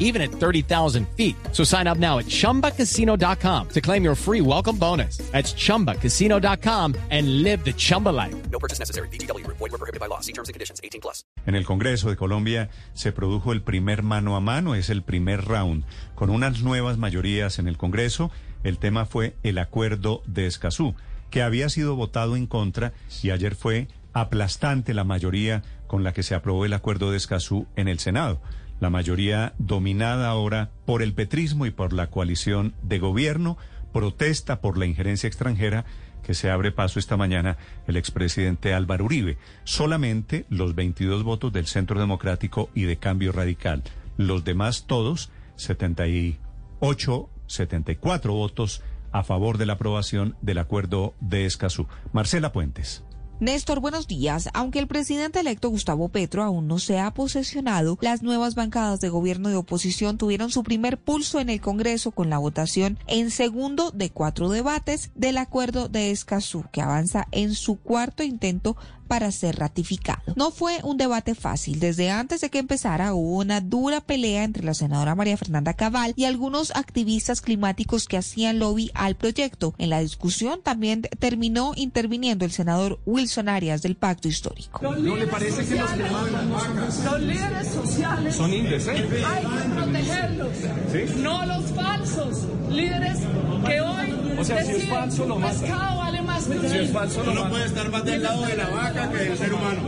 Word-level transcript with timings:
even 0.00 0.20
at 0.20 0.32
30,000 0.32 1.06
feet. 1.16 1.36
So 1.52 1.62
sign 1.62 1.86
up 1.86 1.98
now 1.98 2.18
at 2.18 2.26
chumbacasino.com 2.26 3.68
to 3.68 3.80
claim 3.80 4.02
your 4.02 4.16
free 4.16 4.40
welcome 4.40 4.76
bonus. 4.76 5.18
That's 5.30 5.54
chumbacasino.com 5.54 6.96
and 7.10 7.42
live 7.44 7.64
the 7.64 7.72
Chumba 7.72 8.08
life. 8.08 8.34
No 8.50 8.58
purchase 8.58 8.80
necessary. 8.80 9.08
BGW. 9.08 9.46
Void 9.46 9.60
were 9.60 9.78
prohibited 9.78 10.00
by 10.00 10.06
law. 10.06 10.20
See 10.20 10.32
terms 10.32 10.48
and 10.48 10.54
conditions. 10.54 10.80
18 10.82 11.00
plus. 11.00 11.24
En 11.46 11.54
el 11.54 11.64
Congreso 11.64 12.10
de 12.10 12.16
Colombia 12.16 12.70
se 12.94 13.12
produjo 13.12 13.52
el 13.52 13.62
primer 13.62 14.02
mano 14.02 14.36
a 14.36 14.40
mano, 14.40 14.74
es 14.74 14.90
el 14.90 15.02
primer 15.02 15.44
round, 15.44 15.84
con 16.14 16.30
unas 16.30 16.62
nuevas 16.62 16.98
mayorías 16.98 17.58
en 17.58 17.68
el 17.68 17.76
Congreso. 17.76 18.30
El 18.62 18.78
tema 18.78 19.06
fue 19.06 19.36
el 19.42 19.58
acuerdo 19.58 20.22
de 20.26 20.46
Escazú, 20.46 20.94
que 21.30 21.42
había 21.42 21.68
sido 21.68 21.96
votado 21.96 22.36
en 22.36 22.46
contra 22.46 22.92
y 23.22 23.30
ayer 23.30 23.54
fue 23.54 23.88
aplastante 24.12 24.92
la 24.92 25.04
mayoría 25.04 25.62
con 25.86 26.04
la 26.04 26.12
que 26.12 26.22
se 26.22 26.34
aprobó 26.34 26.64
el 26.64 26.72
acuerdo 26.72 27.10
de 27.10 27.16
Escazú 27.16 27.66
en 27.76 27.88
el 27.88 27.98
Senado. 27.98 28.40
La 28.80 28.90
mayoría 28.90 29.54
dominada 29.58 30.28
ahora 30.28 30.70
por 30.86 31.02
el 31.02 31.12
petrismo 31.12 31.66
y 31.66 31.70
por 31.70 31.92
la 31.92 32.08
coalición 32.08 32.74
de 32.82 32.98
gobierno 32.98 33.58
protesta 33.92 34.60
por 34.60 34.78
la 34.78 34.86
injerencia 34.86 35.26
extranjera 35.26 35.84
que 36.22 36.34
se 36.34 36.50
abre 36.50 36.72
paso 36.72 36.98
esta 36.98 37.16
mañana 37.16 37.58
el 37.86 37.96
expresidente 37.96 38.72
Álvaro 38.72 39.04
Uribe. 39.04 39.36
Solamente 39.64 40.46
los 40.48 40.74
22 40.74 41.24
votos 41.24 41.52
del 41.52 41.66
Centro 41.66 41.98
Democrático 42.00 42.70
y 42.74 42.84
de 42.84 42.96
Cambio 42.96 43.32
Radical. 43.32 43.82
Los 44.16 44.44
demás 44.44 44.86
todos, 44.86 45.30
78, 45.56 47.30
74 47.46 48.32
votos 48.32 48.82
a 49.12 49.24
favor 49.24 49.58
de 49.58 49.66
la 49.66 49.74
aprobación 49.74 50.36
del 50.40 50.58
acuerdo 50.58 51.14
de 51.20 51.46
Escazú. 51.46 51.86
Marcela 52.12 52.52
Puentes. 52.52 53.04
Néstor, 53.40 53.80
buenos 53.80 54.06
días. 54.06 54.50
Aunque 54.52 54.78
el 54.80 54.86
presidente 54.86 55.40
electo 55.40 55.70
Gustavo 55.70 56.10
Petro 56.10 56.42
aún 56.42 56.68
no 56.68 56.78
se 56.78 56.98
ha 56.98 57.10
posesionado, 57.14 57.96
las 58.02 58.22
nuevas 58.22 58.54
bancadas 58.54 59.00
de 59.00 59.08
gobierno 59.08 59.50
y 59.50 59.54
oposición 59.54 60.18
tuvieron 60.18 60.50
su 60.50 60.62
primer 60.62 60.98
pulso 60.98 61.40
en 61.40 61.48
el 61.48 61.58
Congreso 61.62 62.10
con 62.10 62.28
la 62.28 62.36
votación 62.36 62.98
en 63.06 63.30
segundo 63.30 63.92
de 63.92 64.10
cuatro 64.10 64.50
debates 64.50 65.10
del 65.14 65.38
acuerdo 65.38 65.88
de 65.88 66.10
Escazú, 66.10 66.66
que 66.70 66.82
avanza 66.82 67.28
en 67.30 67.54
su 67.54 67.76
cuarto 67.76 68.22
intento 68.22 68.76
para 69.10 69.32
ser 69.32 69.56
ratificado. 69.58 70.22
No 70.36 70.52
fue 70.52 70.78
un 70.84 70.96
debate 70.96 71.34
fácil. 71.34 71.80
Desde 71.80 72.12
antes 72.12 72.42
de 72.42 72.48
que 72.48 72.60
empezara 72.60 73.12
hubo 73.12 73.38
una 73.38 73.60
dura 73.60 74.00
pelea 74.00 74.44
entre 74.44 74.62
la 74.62 74.72
senadora 74.72 75.16
María 75.16 75.36
Fernanda 75.36 75.74
Cabal 75.74 76.12
y 76.14 76.26
algunos 76.26 76.70
activistas 76.76 77.40
climáticos 77.40 78.06
que 78.06 78.16
hacían 78.18 78.60
lobby 78.60 78.92
al 78.94 79.16
proyecto. 79.16 79.74
En 79.78 79.90
la 79.90 79.98
discusión 79.98 80.60
también 80.62 81.02
terminó 81.18 81.72
interviniendo 81.74 82.44
el 82.44 82.52
senador 82.52 83.00
Wilson 83.04 83.48
Arias 83.48 83.82
del 83.82 83.96
Pacto 83.96 84.28
Histórico. 84.28 84.80
¿No 84.94 85.16
le 85.16 85.26
parece 85.26 85.66
que 85.66 85.74
los, 85.74 87.04
los 87.04 87.20
líderes 87.20 87.66
sociales 87.66 88.36
son 88.36 88.54
indecentes? 88.54 89.24
Hay 89.24 89.42
que 89.42 89.68
protegerlos, 89.74 90.48
¿Sí? 90.92 91.14
no 91.16 91.46
los 91.46 91.64
falsos 91.72 92.44
líderes 92.70 93.18
que 93.66 93.80
hoy 93.80 94.36
O 94.38 94.44
sea, 94.44 94.62
si 94.64 94.70
es 94.70 94.76
deciden 94.78 94.94
falso, 94.94 95.26
lo 95.26 95.34
un 95.34 95.40
matan. 95.42 95.60
pescado 95.60 95.96
vale 95.98 96.19
más 96.48 96.60
que 96.60 96.66
un 96.66 96.70
Si 96.70 96.78
es 96.78 96.84
hijo. 96.90 96.98
falso, 96.98 97.22
lo 97.24 97.34
No 97.34 97.48
puede 97.48 97.66
estar 97.66 97.90
más 97.90 98.04
del 98.04 98.22
lado 98.22 98.42
de 98.42 98.56
la 98.56 98.68
vaca 98.68 99.10
que 99.10 99.16
del 99.16 99.38
ser 99.38 99.54
humano. 99.54 99.82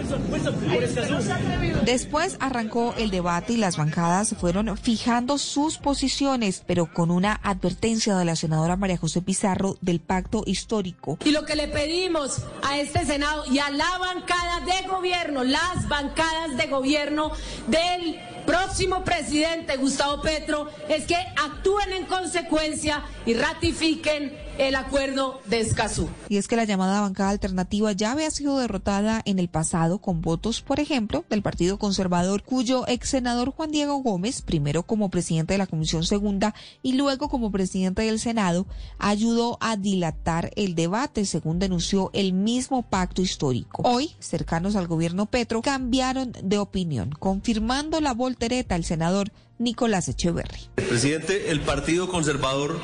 Después 1.84 2.36
arrancó 2.40 2.94
el 2.96 3.10
debate 3.10 3.54
y 3.54 3.56
las 3.56 3.76
bancadas 3.76 4.34
fueron 4.40 4.76
fijando 4.76 5.38
sus 5.38 5.78
posiciones, 5.78 6.62
pero 6.66 6.92
con 6.92 7.10
una 7.10 7.40
advertencia 7.42 8.16
de 8.16 8.24
la 8.24 8.36
senadora 8.36 8.76
María 8.76 8.96
José 8.96 9.22
Pizarro 9.22 9.76
del 9.80 10.00
pacto 10.00 10.42
histórico. 10.46 11.18
Y 11.24 11.30
lo 11.30 11.44
que 11.44 11.56
le 11.56 11.68
pedimos 11.68 12.42
a 12.62 12.78
este 12.78 13.04
Senado 13.04 13.44
y 13.50 13.58
a 13.58 13.70
la 13.70 13.98
bancada 13.98 14.60
de 14.60 14.88
gobierno, 14.88 15.44
las 15.44 15.88
bancadas 15.88 16.56
de 16.56 16.66
gobierno 16.66 17.32
del 17.68 18.18
próximo 18.46 19.04
presidente 19.04 19.76
Gustavo 19.76 20.22
Petro, 20.22 20.68
es 20.88 21.04
que 21.06 21.16
actúen 21.16 21.92
en 21.92 22.06
consecuencia 22.06 23.02
y 23.26 23.34
ratifiquen 23.34 24.32
el 24.58 24.74
acuerdo 24.74 25.40
de 25.46 25.60
Escazú. 25.60 26.08
Y 26.28 26.36
es 26.36 26.46
que 26.46 26.56
la 26.56 26.64
llamada 26.64 27.00
bancada 27.00 27.30
alternativa 27.30 27.92
ya 27.92 28.12
había 28.12 28.30
sido 28.30 28.58
derrotada 28.58 29.22
en 29.24 29.38
el 29.38 29.48
pasado 29.48 29.98
con 29.98 30.20
votos, 30.20 30.60
por 30.60 30.80
ejemplo, 30.80 31.24
del 31.30 31.42
Partido 31.42 31.78
Conservador, 31.78 32.42
cuyo 32.42 32.86
ex 32.86 33.10
senador 33.10 33.50
Juan 33.50 33.70
Diego 33.70 33.96
Gómez, 33.96 34.42
primero 34.42 34.82
como 34.82 35.10
presidente 35.10 35.54
de 35.54 35.58
la 35.58 35.66
Comisión 35.66 36.04
Segunda 36.04 36.54
y 36.82 36.94
luego 36.94 37.28
como 37.28 37.50
presidente 37.50 38.02
del 38.02 38.18
Senado, 38.18 38.66
ayudó 38.98 39.58
a 39.60 39.76
dilatar 39.76 40.50
el 40.56 40.74
debate, 40.74 41.24
según 41.24 41.58
denunció 41.58 42.10
el 42.12 42.32
mismo 42.32 42.82
pacto 42.82 43.22
histórico. 43.22 43.82
Hoy, 43.84 44.10
cercanos 44.18 44.76
al 44.76 44.86
gobierno 44.86 45.26
Petro, 45.26 45.62
cambiaron 45.62 46.32
de 46.42 46.58
opinión, 46.58 47.10
confirmando 47.18 48.00
la 48.00 48.12
voltereta 48.32 48.74
al 48.74 48.84
senador 48.84 49.30
Nicolás 49.58 50.08
Echeverry. 50.08 50.70
Presidente, 50.76 51.50
el 51.50 51.60
Partido 51.60 52.08
Conservador 52.08 52.80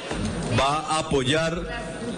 va 0.61 0.81
a 0.81 0.99
apoyar 0.99 1.63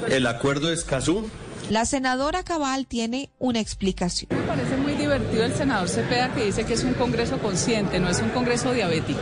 el 0.08 0.26
acuerdo 0.26 0.66
de 0.66 0.74
Escazú. 0.74 1.30
La 1.70 1.84
senadora 1.84 2.42
Cabal 2.42 2.86
tiene 2.86 3.30
una 3.38 3.60
explicación. 3.60 4.28
Me 4.32 4.42
parece 4.42 4.76
muy 4.76 4.94
divertido 4.94 5.44
el 5.44 5.54
senador 5.54 5.88
Cepeda 5.88 6.34
que 6.34 6.46
dice 6.46 6.64
que 6.64 6.74
es 6.74 6.82
un 6.82 6.94
congreso 6.94 7.38
consciente, 7.38 8.00
no 8.00 8.08
es 8.08 8.18
un 8.18 8.30
congreso 8.30 8.72
diabético. 8.72 9.20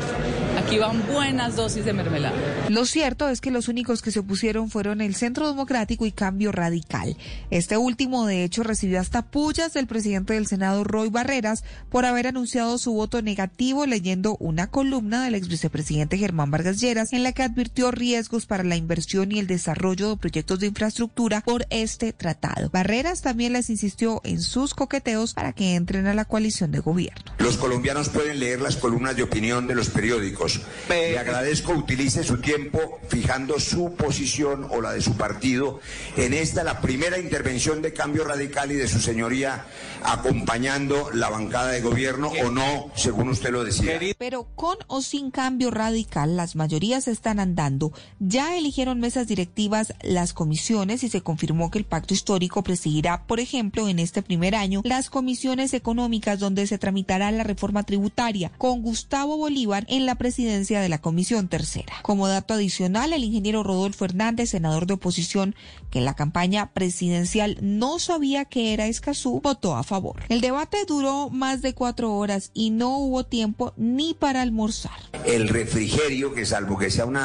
Aquí 0.59 0.77
van 0.77 1.07
buenas 1.07 1.55
dosis 1.55 1.85
de 1.85 1.93
mermelada. 1.93 2.35
Lo 2.69 2.85
cierto 2.85 3.29
es 3.29 3.41
que 3.41 3.53
los 3.53 3.69
únicos 3.69 4.03
que 4.03 4.11
se 4.11 4.19
opusieron 4.19 4.71
fueron 4.71 5.01
el 5.01 5.15
Centro 5.15 5.47
Democrático 5.47 6.05
y 6.05 6.11
Cambio 6.11 6.51
Radical. 6.51 7.17
Este 7.51 7.77
último, 7.77 8.27
de 8.27 8.43
hecho, 8.43 8.65
recibió 8.65 8.99
hasta 8.99 9.23
pullas 9.23 9.73
del 9.73 9.87
presidente 9.87 10.35
del 10.35 10.49
Senado, 10.49 10.83
Roy 10.83 11.11
Barreras, 11.11 11.63
por 11.91 12.05
haber 12.05 12.27
anunciado 12.27 12.77
su 12.79 12.93
voto 12.93 13.23
negativo 13.23 13.87
leyendo 13.87 14.37
una 14.41 14.67
columna 14.67 15.23
del 15.23 15.37
ex 15.37 15.47
vicepresidente 15.47 16.19
Germán 16.19 16.51
Vargas 16.51 16.81
Lleras 16.81 17.13
en 17.13 17.23
la 17.23 17.31
que 17.31 17.45
advirtió 17.45 17.93
riesgos 17.93 18.47
para 18.47 18.65
la 18.65 18.75
inversión 18.75 19.31
y 19.31 19.39
el 19.39 19.47
desarrollo 19.47 20.11
de 20.11 20.17
proyectos 20.17 20.59
de 20.59 20.67
infraestructura 20.67 21.41
por 21.41 21.69
este 21.71 22.13
tratado. 22.13 22.69
Barreras 22.71 23.23
también 23.23 23.53
les 23.53 23.71
insistió 23.71 24.21
en 24.25 24.41
sus 24.41 24.75
coqueteos 24.75 25.35
para 25.35 25.53
que 25.53 25.77
entren 25.77 26.09
a 26.09 26.15
la 26.15 26.25
coalición 26.25 26.73
de 26.73 26.81
gobierno. 26.81 27.23
Los 27.39 27.57
colombianos 27.59 28.09
pueden 28.09 28.41
leer 28.41 28.61
las 28.61 28.77
columnas 28.77 29.15
de 29.15 29.23
opinión 29.23 29.69
de 29.69 29.77
los 29.77 29.89
periódicos. 29.91 30.48
Le 30.89 31.19
agradezco 31.19 31.73
utilice 31.73 32.25
su 32.25 32.39
tiempo 32.39 33.01
fijando 33.09 33.59
su 33.59 33.95
posición 33.95 34.67
o 34.71 34.81
la 34.81 34.93
de 34.93 35.01
su 35.01 35.17
partido 35.17 35.81
en 36.17 36.35
esta, 36.35 36.65
la 36.65 36.81
primera 36.81 37.19
intervención 37.19 37.83
de 37.83 37.93
cambio 37.93 38.25
radical 38.25 38.73
y 38.73 38.75
de 38.75 38.89
su 38.89 39.01
señoría 39.01 39.67
acompañando 40.03 41.11
la 41.13 41.29
bancada 41.29 41.73
de 41.73 41.81
gobierno 41.81 42.31
o 42.45 42.51
no, 42.51 42.91
según 42.95 43.29
usted 43.31 43.51
lo 43.51 43.65
decía. 43.65 43.99
Pero 44.19 44.49
con 44.55 44.77
o 44.87 45.03
sin 45.03 45.31
cambio 45.31 45.71
radical, 45.71 46.37
las 46.37 46.57
mayorías 46.57 47.09
están 47.09 47.41
andando. 47.41 47.93
Ya 48.21 48.57
eligieron 48.57 49.01
mesas 49.01 49.27
directivas 49.27 49.95
las 50.03 50.33
comisiones 50.33 51.03
y 51.03 51.09
se 51.09 51.21
confirmó 51.21 51.71
que 51.71 51.79
el 51.79 51.85
pacto 51.85 52.15
histórico 52.15 52.63
presidirá, 52.63 53.27
por 53.27 53.41
ejemplo, 53.41 53.89
en 53.89 53.99
este 53.99 54.23
primer 54.23 54.55
año, 54.55 54.83
las 54.85 55.11
comisiones 55.11 55.75
económicas 55.75 56.39
donde 56.39 56.67
se 56.67 56.79
tramitará 56.79 57.31
la 57.33 57.45
reforma 57.45 57.83
tributaria, 57.83 58.53
con 58.59 58.83
Gustavo 58.83 59.37
Bolívar 59.37 59.85
en 59.89 60.07
la 60.07 60.15
presidencia 60.15 60.38
de 60.39 60.89
la 60.89 61.01
Comisión 61.01 61.49
Tercera. 61.49 61.95
Como 62.03 62.29
dato 62.29 62.55
adicional, 62.55 63.13
el 63.13 63.25
ingeniero 63.25 63.65
Rodolfo 63.65 64.05
Hernández, 64.05 64.51
senador 64.51 64.87
de 64.87 64.95
oposición, 64.95 65.57
que 65.91 65.99
en 65.99 66.05
la 66.05 66.15
campaña 66.15 66.73
presidencial 66.73 67.59
no 67.61 67.99
sabía 67.99 68.45
que 68.45 68.73
era 68.73 68.87
Escazú, 68.87 69.41
votó 69.43 69.75
a 69.75 69.83
favor. 69.83 70.23
El 70.29 70.41
debate 70.41 70.79
duró 70.87 71.29
más 71.31 71.61
de 71.61 71.75
cuatro 71.75 72.15
horas 72.15 72.53
y 72.55 72.71
no 72.71 72.99
hubo 72.99 73.25
tiempo 73.25 73.73
ni 73.77 74.15
para 74.15 74.43
almorzar. 74.43 74.93
El 75.25 75.49
refrigerio, 75.49 76.33
que 76.33 76.47
salvo 76.47 76.79
que 76.79 76.91
sea 76.91 77.05
un 77.05 77.19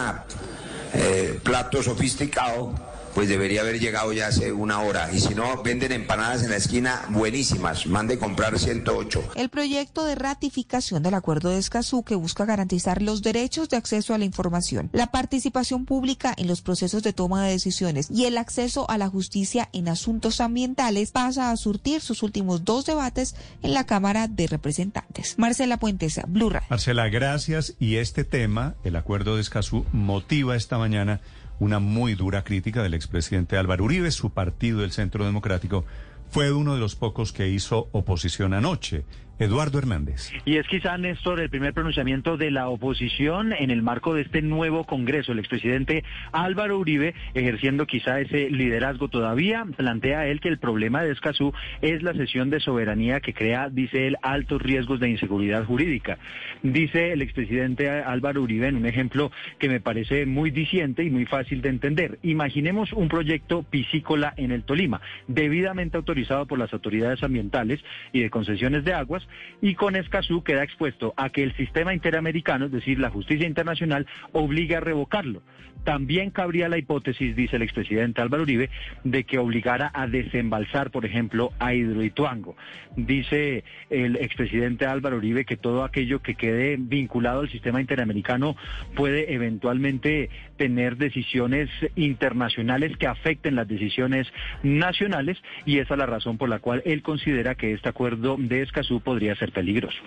plato 1.44 1.84
sofisticado, 1.84 2.74
pues 3.14 3.30
debería 3.30 3.62
haber 3.62 3.80
llegado 3.80 4.14
ya 4.14 4.28
hace 4.28 4.52
una 4.52 4.80
hora. 4.82 5.12
Y 5.12 5.20
si 5.20 5.36
no, 5.36 5.62
venden 5.64 5.92
empanadas 5.92 6.44
en 6.44 6.50
la 6.50 6.58
esquina 6.58 7.06
buenísimas. 7.10 7.88
Mande 7.88 8.18
comprar 8.18 8.58
108. 8.58 9.32
El 9.36 9.50
proyecto 9.50 10.06
de 10.06 10.16
ratificación 10.16 11.04
del 11.04 11.14
acuerdo 11.14 11.50
de 11.50 11.58
Escazú 11.58 12.04
que 12.04 12.16
busca 12.16 12.46
garantizar 12.46 13.02
los 13.02 13.22
derechos 13.22 13.70
de 13.70 13.78
acceso 13.78 14.14
a 14.14 14.18
la 14.18 14.26
información, 14.26 14.90
la 14.94 15.08
participación 15.08 15.86
pública 15.86 16.34
en 16.38 16.48
los 16.48 16.62
procesos 16.62 17.04
de 17.04 17.14
toma 17.14 17.44
de 17.44 17.52
decisiones 17.52 18.10
y 18.10 18.26
el 18.26 18.38
acceso 18.38 18.90
a 18.90 18.98
la 18.98 19.10
justicia 19.10 19.70
en 19.74 19.88
asuntos 19.88 20.42
ambientales 20.42 21.12
pasa 21.12 21.52
a 21.52 21.58
surtir 21.58 22.02
sus 22.02 22.24
últimos 22.24 22.66
dos 22.66 22.86
debates 22.86 23.36
en 23.62 23.74
la 23.74 23.86
Cámara 23.86 24.28
de 24.28 24.48
Representantes. 24.48 25.36
Marcela 25.38 25.78
Puentes, 25.78 26.20
Blue 26.28 26.50
Radio. 26.50 26.68
Marcela, 26.70 27.10
gracias. 27.10 27.76
Y 27.80 27.98
este 27.98 28.24
tema, 28.24 28.76
el 28.84 28.96
acuerdo 28.96 29.36
de 29.36 29.42
Escazú, 29.42 29.86
motiva 29.92 30.56
esta 30.56 30.78
mañana 30.78 31.22
una 31.60 31.80
muy 31.80 32.16
dura 32.16 32.44
crítica 32.44 32.84
del 32.84 32.94
expresidente 32.94 33.58
Álvaro 33.58 33.86
Uribe. 33.86 34.12
Su 34.12 34.32
partido, 34.32 34.84
el 34.84 34.92
Centro 34.92 35.26
Democrático, 35.26 35.86
fue 36.30 36.52
uno 36.52 36.74
de 36.74 36.80
los 36.80 36.96
pocos 36.96 37.32
que 37.32 37.50
hizo 37.50 37.90
oposición 37.92 38.54
anoche. 38.54 39.06
Eduardo 39.40 39.80
Hernández. 39.80 40.32
Y 40.46 40.58
es 40.58 40.68
quizá, 40.68 40.98
Néstor, 40.98 41.40
el 41.40 41.50
primer 41.50 41.74
pronunciamiento 41.74 42.38
de 42.38 42.52
la 42.52 42.70
oposición 42.70 43.52
en 43.54 43.72
el 43.72 43.82
marco 43.82 44.14
de 44.14 44.22
este 44.22 44.42
nuevo 44.42 44.86
Congreso. 44.86 45.32
El 45.32 45.40
expresidente 45.40 46.04
Álvaro 46.32 46.78
Uribe, 46.78 47.16
ejerciendo 47.34 47.88
quizá 47.88 48.20
ese 48.20 48.50
liderazgo 48.50 49.08
todavía, 49.08 49.66
plantea 49.76 50.28
él 50.28 50.40
que 50.40 50.50
el 50.50 50.60
problema 50.60 51.04
de 51.04 51.12
Escazú 51.12 51.52
es 51.82 52.04
la 52.04 52.14
cesión 52.14 52.50
de 52.50 52.60
soberanía 52.60 53.20
que 53.20 53.34
crea, 53.34 53.70
dice 53.70 54.08
él, 54.08 54.18
altos 54.22 54.62
riesgos 54.62 55.00
de 55.00 55.10
inseguridad 55.10 55.66
jurídica. 55.66 56.20
Dice 56.62 57.12
el 57.12 57.22
expresidente 57.22 57.90
Álvaro 57.90 58.44
Uribe 58.44 58.68
en 58.68 58.76
un 58.76 58.86
ejemplo 58.86 59.32
que 59.60 59.70
me 59.70 59.80
parece 59.80 60.26
muy 60.26 60.52
diciente 60.52 61.04
y 61.04 61.10
muy 61.10 61.26
fácil 61.26 61.62
de 61.62 61.70
entender. 61.70 62.20
Imaginemos 62.22 62.94
un 62.94 63.08
proyecto 63.08 63.64
piscícola 63.64 64.34
en 64.38 64.52
el 64.52 64.64
Tolima, 64.64 65.02
debidamente 65.28 65.98
autorizado 65.98 66.46
por 66.46 66.60
las 66.60 66.72
autoridades 66.74 67.24
ambientales 67.24 67.80
y 68.12 68.22
de 68.22 68.30
concesiones 68.30 68.84
de 68.86 68.94
aguas, 68.94 69.23
y 69.62 69.76
con 69.76 69.96
Escazú 69.96 70.44
queda 70.44 70.64
expuesto 70.64 71.14
a 71.18 71.30
que 71.30 71.44
el 71.44 71.56
sistema 71.56 71.94
interamericano, 71.94 72.66
es 72.66 72.72
decir, 72.72 73.00
la 73.00 73.10
justicia 73.10 73.48
internacional, 73.48 74.08
obligue 74.32 74.76
a 74.76 74.80
revocarlo. 74.80 75.42
También 75.84 76.32
cabría 76.32 76.70
la 76.70 76.78
hipótesis, 76.78 77.36
dice 77.36 77.58
el 77.58 77.62
expresidente 77.62 78.22
Álvaro 78.22 78.44
Uribe, 78.44 78.70
de 79.04 79.26
que 79.26 79.38
obligara 79.38 79.92
a 79.94 80.08
desembalsar, 80.08 80.92
por 80.92 81.06
ejemplo, 81.06 81.52
a 81.60 81.74
Hidroituango. 81.74 82.56
Dice 82.96 83.66
el 83.90 84.16
expresidente 84.16 84.86
Álvaro 84.86 85.18
Uribe 85.18 85.44
que 85.44 85.58
todo 85.58 85.84
aquello 85.84 86.22
que 86.22 86.36
quede 86.36 86.78
vinculado 86.80 87.42
al 87.42 87.50
sistema 87.50 87.82
interamericano 87.82 88.56
puede 88.96 89.34
eventualmente 89.34 90.30
tener 90.58 90.96
decisiones 90.96 91.70
internacionales 91.96 92.96
que 92.98 93.08
afecten 93.08 93.56
las 93.56 93.68
decisiones 93.68 94.28
nacionales 94.62 95.38
y 95.66 95.80
esa 95.80 95.96
es 95.96 95.98
la 95.98 96.06
razón 96.06 96.38
por 96.38 96.48
la 96.48 96.60
cual 96.60 96.82
él 96.86 97.02
considera 97.02 97.56
que 97.56 97.74
este 97.74 97.90
acuerdo 97.90 98.38
de 98.40 98.62
Escazú 98.62 99.02
podría 99.02 99.13
ser 99.36 99.52
peligroso. 99.52 99.98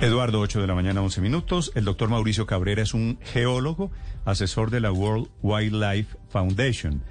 Eduardo, 0.00 0.40
8 0.40 0.60
de 0.60 0.66
la 0.66 0.74
mañana, 0.74 1.00
11 1.00 1.20
minutos. 1.20 1.72
El 1.74 1.84
doctor 1.84 2.08
Mauricio 2.10 2.46
Cabrera 2.46 2.82
es 2.82 2.94
un 2.94 3.18
geólogo, 3.22 3.90
asesor 4.24 4.70
de 4.70 4.80
la 4.80 4.92
World 4.92 5.28
Wildlife 5.42 6.16
Foundation, 6.28 7.02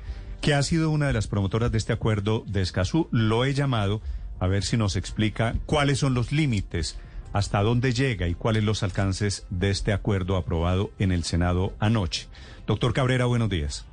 que 0.42 0.54
ha 0.54 0.62
sido 0.62 0.90
una 0.92 1.08
de 1.08 1.14
las 1.14 1.28
promotoras 1.28 1.72
de 1.72 1.78
este 1.78 1.94
acuerdo 1.94 2.44
de 2.46 2.62
Escazú. 2.62 3.08
Lo 3.12 3.46
he 3.46 3.54
llamado 3.54 4.02
a 4.40 4.48
ver 4.48 4.64
si 4.64 4.78
nos 4.78 4.96
explica 4.96 5.56
cuáles 5.66 6.00
son 6.00 6.14
los 6.14 6.32
límites, 6.32 7.00
hasta 7.32 7.64
dónde 7.64 7.94
llega 7.94 8.28
y 8.28 8.36
cuáles 8.36 8.64
los 8.64 8.84
alcances 8.84 9.48
de 9.50 9.70
este 9.70 9.94
acuerdo 9.94 10.36
aprobado 10.36 10.92
en 11.00 11.12
el 11.12 11.24
Senado 11.24 11.74
anoche. 11.80 12.28
Doctor 12.68 12.94
Cabrera, 12.94 13.26
buenos 13.26 13.50
días. 13.50 13.88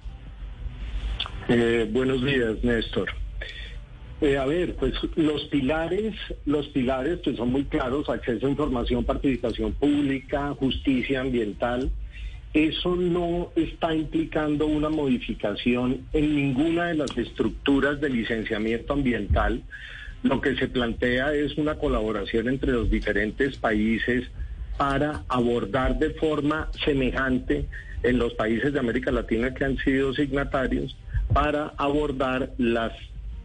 Eh, 1.49 1.89
buenos 1.91 2.23
días, 2.25 2.63
Néstor. 2.63 3.11
Eh, 4.21 4.37
a 4.37 4.45
ver, 4.45 4.75
pues 4.75 4.93
los 5.17 5.45
pilares, 5.47 6.15
los 6.45 6.69
pilares 6.69 7.21
pues 7.25 7.37
son 7.37 7.53
muy 7.53 7.65
claros, 7.65 8.09
acceso 8.11 8.47
a 8.47 8.51
información, 8.51 9.05
participación 9.05 9.73
pública, 9.73 10.55
justicia 10.59 11.23
ambiental. 11.23 11.91
Eso 12.53 12.97
no 12.97 13.51
está 13.57 13.95
implicando 13.95 14.67
una 14.67 14.91
modificación 14.91 16.03
en 16.13 16.37
ninguna 16.37 16.89
de 16.89 16.97
las 16.97 17.17
estructuras 17.17 18.01
de 18.01 18.11
licenciamiento 18.11 18.93
ambiental. 18.93 19.63
Lo 20.23 20.43
que 20.43 20.55
se 20.57 20.69
plantea 20.69 21.33
es 21.33 21.57
una 21.57 21.77
colaboración 21.77 22.49
entre 22.49 22.73
los 22.73 22.91
diferentes 22.91 23.57
países 23.57 24.25
para 24.77 25.23
abordar 25.29 25.99
de 25.99 26.11
forma 26.11 26.69
semejante 26.85 27.67
en 28.03 28.19
los 28.19 28.35
países 28.35 28.73
de 28.75 28.79
América 28.81 29.13
Latina 29.13 29.55
que 29.55 29.65
han 29.65 29.79
sido 29.79 30.13
signatarios 30.13 30.95
para 31.33 31.73
abordar 31.79 32.51
las 32.59 32.93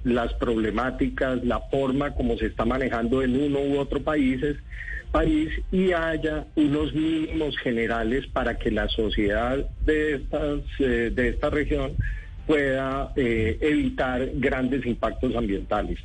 las 0.06 0.34
problemáticas, 0.36 1.44
la 1.44 1.60
forma 1.60 2.13
como 2.13 2.38
se 2.38 2.46
está 2.46 2.63
manejando 2.63 3.22
en 3.22 3.36
uno 3.42 3.60
u 3.60 3.80
otro 3.80 4.02
países, 4.02 4.56
país 5.12 5.50
y 5.72 5.92
haya 5.92 6.46
unos 6.56 6.94
mínimos 6.94 7.57
generales 7.57 8.28
para 8.28 8.57
que 8.57 8.69
la 8.69 8.88
sociedad 8.88 9.66
de, 9.86 10.16
estas, 10.16 10.60
eh, 10.80 11.12
de 11.13 11.30
esta 11.30 11.50
región 11.50 11.98
pueda 12.45 13.12
eh, 13.15 13.57
evitar 13.62 14.30
grandes 14.36 14.86
impactos 14.86 15.36
ambientales, 15.36 16.00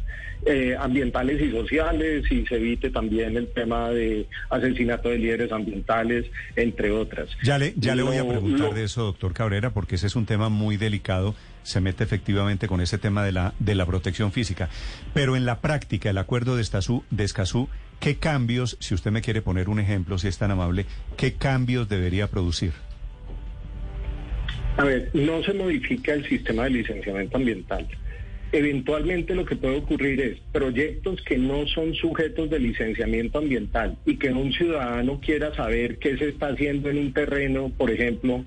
eh, 0.47 0.75
ambientales 0.79 1.41
y 1.41 1.51
sociales, 1.51 2.25
y 2.31 2.47
se 2.47 2.57
evite 2.57 2.91
también 2.91 3.37
el 3.37 3.49
tema 3.49 3.91
de 3.91 4.27
asesinato 4.49 5.11
de 5.11 5.19
líderes 5.19 5.53
ambientales, 5.53 6.27
entre 6.57 6.91
otras. 6.91 7.29
Ya 7.43 7.59
le, 7.59 7.75
ya 7.77 7.95
le 7.95 8.03
voy 8.03 8.17
a 8.17 8.27
preguntar 8.27 8.75
de 8.75 8.85
eso, 8.85 9.05
doctor 9.05 9.35
Cabrera, 9.35 9.71
porque 9.71 9.97
ese 9.97 10.07
es 10.07 10.17
un 10.17 10.27
tema 10.27 10.49
muy 10.49 10.77
delicado, 10.77 11.35
se 11.63 11.81
mete 11.81 12.05
efectivamente 12.05 12.69
con 12.69 12.81
ese 12.81 12.97
tema 12.99 13.23
de 13.25 13.33
la, 13.33 13.55
de 13.59 13.75
la 13.75 13.85
protección 13.85 14.33
física. 14.33 14.71
Pero 15.13 15.37
en 15.37 15.45
la 15.45 15.61
práctica, 15.61 16.11
el 16.11 16.19
acuerdo 16.19 16.57
de, 16.57 16.63
Escazú, 16.63 17.05
de 17.11 17.25
Escazú, 17.25 17.69
¿qué 18.01 18.17
cambios, 18.17 18.79
si 18.81 18.95
usted 18.95 19.11
me 19.11 19.21
quiere 19.21 19.43
poner 19.43 19.69
un 19.69 19.79
ejemplo, 19.79 20.19
si 20.19 20.29
es 20.29 20.39
tan 20.39 20.51
amable, 20.51 20.87
qué 21.19 21.35
cambios 21.35 21.89
debería 21.89 22.29
producir? 22.29 22.73
A 24.81 24.85
ver, 24.85 25.11
no 25.13 25.43
se 25.43 25.53
modifica 25.53 26.15
el 26.15 26.27
sistema 26.27 26.65
de 26.65 26.71
licenciamiento 26.71 27.37
ambiental. 27.37 27.87
Eventualmente 28.51 29.35
lo 29.35 29.45
que 29.45 29.55
puede 29.55 29.77
ocurrir 29.77 30.19
es 30.23 30.39
proyectos 30.53 31.21
que 31.21 31.37
no 31.37 31.67
son 31.67 31.95
sujetos 31.95 32.49
de 32.49 32.61
licenciamiento 32.61 33.41
ambiental 33.41 33.99
y 34.07 34.17
que 34.17 34.31
un 34.31 34.51
ciudadano 34.55 35.21
quiera 35.21 35.55
saber 35.55 35.99
qué 35.99 36.17
se 36.17 36.31
está 36.31 36.47
haciendo 36.47 36.89
en 36.89 36.97
un 36.97 37.13
terreno, 37.13 37.71
por 37.77 37.91
ejemplo, 37.91 38.43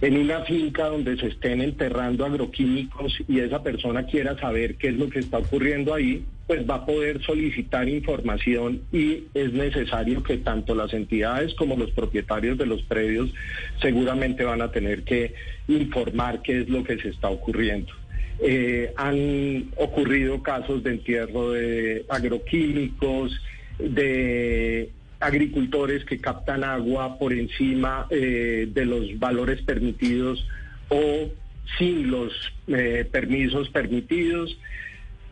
en 0.00 0.16
una 0.16 0.40
finca 0.40 0.86
donde 0.86 1.16
se 1.16 1.28
estén 1.28 1.60
enterrando 1.60 2.26
agroquímicos 2.26 3.16
y 3.28 3.38
esa 3.38 3.62
persona 3.62 4.04
quiera 4.06 4.36
saber 4.38 4.74
qué 4.74 4.88
es 4.88 4.96
lo 4.96 5.08
que 5.10 5.20
está 5.20 5.38
ocurriendo 5.38 5.94
ahí, 5.94 6.24
pues 6.46 6.68
va 6.68 6.76
a 6.76 6.86
poder 6.86 7.22
solicitar 7.22 7.88
información 7.88 8.82
y 8.92 9.24
es 9.34 9.52
necesario 9.52 10.22
que 10.22 10.38
tanto 10.38 10.74
las 10.74 10.92
entidades 10.92 11.54
como 11.54 11.76
los 11.76 11.90
propietarios 11.92 12.58
de 12.58 12.66
los 12.66 12.82
predios 12.82 13.32
seguramente 13.80 14.44
van 14.44 14.60
a 14.60 14.70
tener 14.70 15.02
que 15.04 15.34
informar 15.68 16.42
qué 16.42 16.62
es 16.62 16.68
lo 16.68 16.84
que 16.84 16.98
se 16.98 17.08
está 17.08 17.28
ocurriendo. 17.28 17.92
Eh, 18.40 18.92
han 18.96 19.70
ocurrido 19.76 20.42
casos 20.42 20.82
de 20.82 20.90
entierro 20.90 21.52
de 21.52 22.04
agroquímicos, 22.08 23.40
de 23.78 24.90
agricultores 25.20 26.04
que 26.04 26.20
captan 26.20 26.64
agua 26.64 27.18
por 27.18 27.32
encima 27.32 28.06
eh, 28.10 28.68
de 28.68 28.84
los 28.84 29.18
valores 29.18 29.62
permitidos 29.62 30.44
o 30.88 31.30
sin 31.78 32.10
los 32.10 32.32
eh, 32.66 33.06
permisos 33.10 33.68
permitidos. 33.68 34.58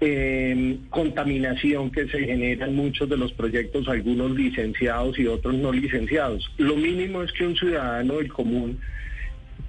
Eh, 0.03 0.79
contaminación 0.89 1.91
que 1.91 2.09
se 2.09 2.21
genera 2.21 2.67
en 2.67 2.75
muchos 2.75 3.07
de 3.09 3.19
los 3.19 3.33
proyectos, 3.35 3.87
algunos 3.87 4.31
licenciados 4.31 5.19
y 5.19 5.27
otros 5.27 5.55
no 5.55 5.73
licenciados. 5.73 6.51
Lo 6.57 6.75
mínimo 6.75 7.23
es 7.23 7.31
que 7.33 7.47
un 7.47 7.55
ciudadano 7.55 8.15
del 8.15 8.33
común 8.33 8.79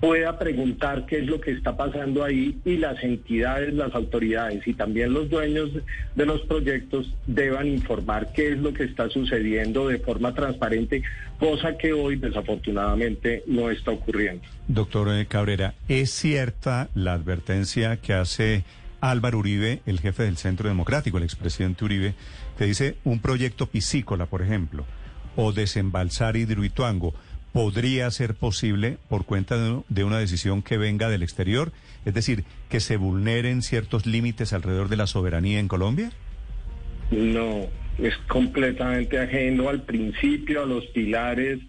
pueda 0.02 0.40
preguntar 0.40 1.06
qué 1.06 1.20
es 1.20 1.28
lo 1.28 1.40
que 1.40 1.52
está 1.52 1.78
pasando 1.78 2.24
ahí 2.24 2.58
y 2.66 2.78
las 2.78 3.02
entidades, 3.04 3.74
las 3.74 3.94
autoridades 3.94 4.68
y 4.68 4.74
también 4.74 5.14
los 5.14 5.30
dueños 5.30 5.70
de 6.16 6.26
los 6.26 6.42
proyectos 6.42 7.14
deban 7.28 7.68
informar 7.68 8.34
qué 8.34 8.54
es 8.54 8.58
lo 8.58 8.74
que 8.74 8.86
está 8.86 9.10
sucediendo 9.10 9.90
de 9.90 10.00
forma 10.00 10.34
transparente, 10.34 11.04
cosa 11.40 11.78
que 11.78 11.94
hoy 11.94 12.16
desafortunadamente 12.16 13.44
no 13.46 13.70
está 13.70 13.92
ocurriendo. 13.92 14.42
Doctor 14.68 15.10
eh, 15.14 15.28
Cabrera, 15.28 15.76
¿es 15.88 16.10
cierta 16.10 16.90
la 16.96 17.14
advertencia 17.14 17.98
que 17.98 18.14
hace 18.14 18.64
Álvaro 19.02 19.40
Uribe, 19.40 19.82
el 19.86 20.00
jefe 20.00 20.24
del 20.24 20.38
Centro 20.38 20.70
Democrático, 20.70 21.18
el 21.18 21.24
expresidente 21.24 21.84
Uribe, 21.84 22.14
que 22.58 22.66
dice 22.66 22.96
un 23.04 23.20
proyecto 23.20 23.68
piscícola, 23.68 24.28
por 24.28 24.42
ejemplo, 24.42 24.86
o 25.36 25.52
desembalsar 25.52 26.38
Hidroituango? 26.38 27.14
podría 27.52 28.10
ser 28.12 28.36
posible 28.36 28.98
por 29.10 29.26
cuenta 29.26 29.58
de 29.90 30.04
una 30.04 30.20
decisión 30.20 30.62
que 30.62 30.78
venga 30.78 31.10
del 31.10 31.24
exterior? 31.24 31.72
Es 32.06 32.14
decir, 32.14 32.46
que 32.70 32.80
se 32.80 32.98
vulneren 32.98 33.62
ciertos 33.62 34.06
límites 34.06 34.54
alrededor 34.54 34.90
de 34.90 34.98
la 34.98 35.08
soberanía 35.08 35.60
en 35.60 35.68
Colombia? 35.68 36.12
No, 37.12 37.68
es 37.98 38.16
completamente 38.28 39.20
ajeno 39.20 39.70
al 39.70 39.82
principio, 39.82 40.64
a 40.64 40.66
los 40.66 40.86
pilares 40.88 41.60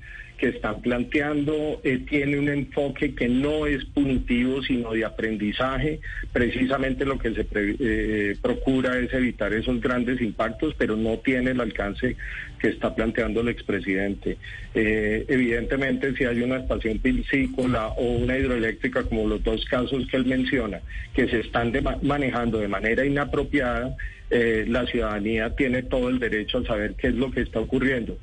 que 0.42 0.49
están 0.49 0.82
planteando 0.82 1.80
eh, 1.84 1.99
tiene 1.99 2.37
un 2.37 2.49
enfoque 2.49 3.14
que 3.14 3.28
no 3.28 3.64
es 3.64 3.84
punitivo, 3.84 4.61
sino 4.64 4.90
de 4.90 5.04
aprendizaje. 5.04 6.00
Precisamente 6.32 7.04
lo 7.04 7.16
que 7.16 7.32
se 7.32 7.46
eh, 7.54 8.37
procura 8.42 8.99
es 8.99 9.14
evitar 9.14 9.52
esos 9.52 9.80
grandes 9.80 10.20
impactos, 10.20 10.75
pero 10.76 10.96
no 10.96 11.18
tiene 11.18 11.52
el 11.52 11.61
alcance 11.61 12.16
que 12.58 12.70
está 12.70 12.92
planteando 12.92 13.42
el 13.42 13.50
expresidente. 13.50 14.37
Eh, 14.75 15.25
evidentemente, 15.28 16.12
si 16.16 16.25
hay 16.25 16.42
una 16.42 16.56
estación 16.56 16.99
piscícola 16.99 17.90
o 17.90 18.02
una 18.02 18.37
hidroeléctrica, 18.37 19.04
como 19.04 19.28
los 19.28 19.44
dos 19.44 19.64
casos 19.66 20.08
que 20.08 20.16
él 20.16 20.25
menciona, 20.25 20.80
que 21.14 21.28
se 21.28 21.38
están 21.38 21.72
manejando 22.02 22.58
de 22.58 22.66
manera 22.66 23.06
inapropiada, 23.06 23.94
la 24.30 24.87
ciudadanía 24.87 25.54
tiene 25.54 25.82
todo 25.82 26.08
el 26.08 26.18
derecho 26.18 26.58
a 26.58 26.64
saber 26.64 26.94
qué 26.94 27.08
es 27.08 27.14
lo 27.14 27.30
que 27.30 27.42
está 27.42 27.61
ocurriendo. 27.61 28.16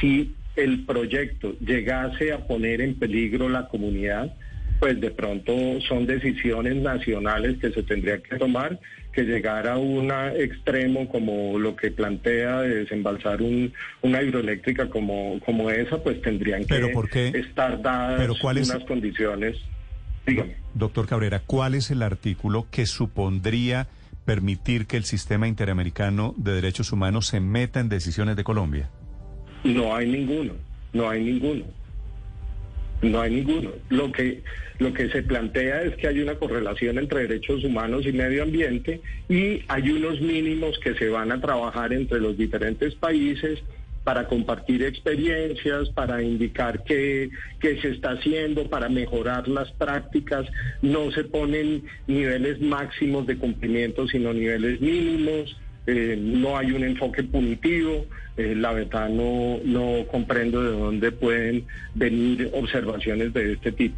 Si 0.00 0.32
el 0.56 0.84
proyecto 0.84 1.54
llegase 1.60 2.32
a 2.32 2.46
poner 2.46 2.80
en 2.80 2.94
peligro 2.94 3.48
la 3.48 3.68
comunidad, 3.68 4.34
pues 4.78 5.00
de 5.00 5.10
pronto 5.10 5.52
son 5.88 6.06
decisiones 6.06 6.76
nacionales 6.76 7.58
que 7.58 7.70
se 7.70 7.82
tendrían 7.82 8.22
que 8.22 8.36
tomar 8.36 8.78
que 9.12 9.22
llegar 9.24 9.66
a 9.66 9.76
un 9.76 10.10
extremo 10.36 11.08
como 11.08 11.58
lo 11.58 11.74
que 11.74 11.90
plantea 11.90 12.60
de 12.60 12.76
desembalsar 12.76 13.42
un, 13.42 13.72
una 14.02 14.22
hidroeléctrica 14.22 14.88
como, 14.88 15.40
como 15.44 15.68
esa, 15.68 16.00
pues 16.02 16.22
tendrían 16.22 16.60
que 16.60 16.68
¿Pero 16.76 16.92
por 16.92 17.10
qué? 17.10 17.28
estar 17.28 17.82
dadas 17.82 18.20
¿Pero 18.20 18.34
cuál 18.40 18.58
es- 18.58 18.70
unas 18.70 18.84
condiciones. 18.84 19.56
Dígame. 20.26 20.54
Doctor 20.74 21.06
Cabrera, 21.08 21.40
¿cuál 21.44 21.74
es 21.74 21.90
el 21.90 22.02
artículo 22.02 22.66
que 22.70 22.86
supondría 22.86 23.88
permitir 24.24 24.86
que 24.86 24.96
el 24.96 25.04
sistema 25.04 25.48
interamericano 25.48 26.34
de 26.36 26.52
derechos 26.52 26.92
humanos 26.92 27.26
se 27.26 27.40
meta 27.40 27.80
en 27.80 27.88
decisiones 27.88 28.36
de 28.36 28.44
Colombia? 28.44 28.88
No 29.64 29.94
hay 29.94 30.08
ninguno, 30.08 30.54
no 30.92 31.10
hay 31.10 31.22
ninguno. 31.22 31.64
No 33.02 33.20
hay 33.20 33.30
ninguno. 33.30 33.70
Lo 33.88 34.12
que, 34.12 34.42
lo 34.78 34.92
que 34.92 35.08
se 35.08 35.22
plantea 35.22 35.82
es 35.82 35.96
que 35.96 36.08
hay 36.08 36.20
una 36.20 36.34
correlación 36.34 36.98
entre 36.98 37.22
derechos 37.22 37.64
humanos 37.64 38.04
y 38.06 38.12
medio 38.12 38.42
ambiente 38.42 39.00
y 39.28 39.62
hay 39.68 39.90
unos 39.90 40.20
mínimos 40.20 40.78
que 40.80 40.94
se 40.94 41.08
van 41.08 41.32
a 41.32 41.40
trabajar 41.40 41.92
entre 41.92 42.20
los 42.20 42.36
diferentes 42.36 42.94
países 42.94 43.62
para 44.04 44.26
compartir 44.26 44.82
experiencias, 44.82 45.90
para 45.90 46.22
indicar 46.22 46.84
qué, 46.84 47.30
qué 47.60 47.80
se 47.80 47.90
está 47.90 48.12
haciendo, 48.12 48.68
para 48.68 48.88
mejorar 48.88 49.48
las 49.48 49.70
prácticas. 49.72 50.46
No 50.82 51.10
se 51.12 51.24
ponen 51.24 51.84
niveles 52.06 52.60
máximos 52.60 53.26
de 53.26 53.36
cumplimiento, 53.36 54.08
sino 54.08 54.32
niveles 54.32 54.80
mínimos. 54.80 55.56
Eh, 55.86 56.16
no 56.20 56.56
hay 56.56 56.72
un 56.72 56.84
enfoque 56.84 57.22
punitivo. 57.22 58.06
Eh, 58.36 58.54
la 58.56 58.72
verdad 58.72 59.08
no, 59.08 59.58
no 59.64 60.06
comprendo 60.06 60.62
de 60.62 60.70
dónde 60.70 61.12
pueden 61.12 61.66
venir 61.94 62.50
observaciones 62.52 63.32
de 63.32 63.52
este 63.52 63.72
tipo. 63.72 63.96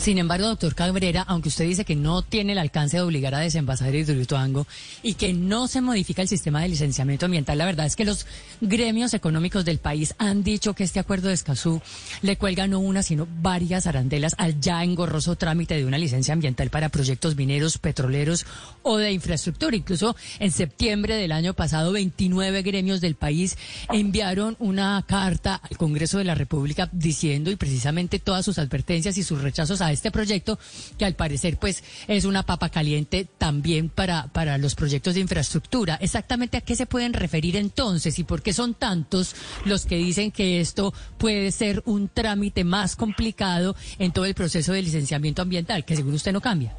Sin 0.00 0.18
embargo, 0.18 0.48
doctor 0.48 0.74
Cabrera, 0.74 1.22
aunque 1.28 1.50
usted 1.50 1.66
dice 1.66 1.84
que 1.84 1.94
no 1.94 2.22
tiene 2.22 2.52
el 2.52 2.58
alcance 2.58 2.96
de 2.96 3.02
obligar 3.02 3.34
a 3.34 3.40
desenvasar 3.40 3.94
Hidroituango 3.94 4.66
y 5.02 5.14
que 5.14 5.32
no 5.32 5.68
se 5.68 5.80
modifica 5.80 6.22
el 6.22 6.28
sistema 6.28 6.62
de 6.62 6.68
licenciamiento 6.68 7.26
ambiental, 7.26 7.58
la 7.58 7.66
verdad 7.66 7.86
es 7.86 7.94
que 7.94 8.06
los 8.06 8.26
gremios 8.60 9.14
económicos 9.14 9.64
del 9.64 9.78
país 9.78 10.14
han 10.18 10.42
dicho 10.42 10.74
que 10.74 10.82
este 10.82 10.98
acuerdo 10.98 11.28
de 11.28 11.34
Escazú 11.34 11.80
le 12.22 12.36
cuelga 12.36 12.66
no 12.66 12.80
una, 12.80 13.02
sino 13.02 13.28
varias 13.42 13.86
arandelas 13.86 14.34
al 14.38 14.60
ya 14.60 14.82
engorroso 14.82 15.36
trámite 15.36 15.76
de 15.76 15.84
una 15.84 15.98
licencia 15.98 16.32
ambiental 16.32 16.70
para 16.70 16.88
proyectos 16.88 17.36
mineros, 17.36 17.78
petroleros 17.78 18.46
o 18.82 18.96
de 18.96 19.12
infraestructura. 19.12 19.76
Incluso 19.76 20.16
en 20.40 20.50
septiembre 20.52 21.16
del 21.16 21.32
año 21.32 21.54
pasado, 21.54 21.92
29 21.92 22.62
gremios 22.62 23.00
del 23.02 23.14
país 23.14 23.56
enviaron 23.92 24.56
una 24.58 25.04
carta 25.06 25.56
al 25.56 25.76
Congreso 25.76 26.18
de 26.18 26.24
la 26.24 26.34
República 26.34 26.88
diciendo 26.92 27.50
y 27.50 27.56
precisamente 27.56 28.18
todas 28.18 28.44
sus 28.44 28.58
advertencias 28.58 29.18
y 29.18 29.22
sus 29.22 29.42
rechazos 29.42 29.81
a 29.86 29.92
este 29.92 30.10
proyecto, 30.10 30.58
que 30.98 31.04
al 31.04 31.14
parecer 31.14 31.58
pues 31.58 31.82
es 32.08 32.24
una 32.24 32.42
papa 32.44 32.68
caliente 32.68 33.26
también 33.38 33.88
para, 33.88 34.28
para 34.28 34.58
los 34.58 34.74
proyectos 34.74 35.14
de 35.14 35.20
infraestructura. 35.20 35.96
Exactamente 36.00 36.56
a 36.56 36.60
qué 36.60 36.76
se 36.76 36.86
pueden 36.86 37.12
referir 37.12 37.56
entonces 37.56 38.18
y 38.18 38.24
por 38.24 38.42
qué 38.42 38.52
son 38.52 38.74
tantos 38.74 39.34
los 39.64 39.86
que 39.86 39.96
dicen 39.96 40.30
que 40.30 40.60
esto 40.60 40.92
puede 41.18 41.50
ser 41.50 41.82
un 41.86 42.08
trámite 42.08 42.64
más 42.64 42.96
complicado 42.96 43.76
en 43.98 44.12
todo 44.12 44.24
el 44.24 44.34
proceso 44.34 44.72
de 44.72 44.82
licenciamiento 44.82 45.42
ambiental, 45.42 45.84
que 45.84 45.96
seguro 45.96 46.16
usted 46.16 46.32
no 46.32 46.40
cambia. 46.40 46.74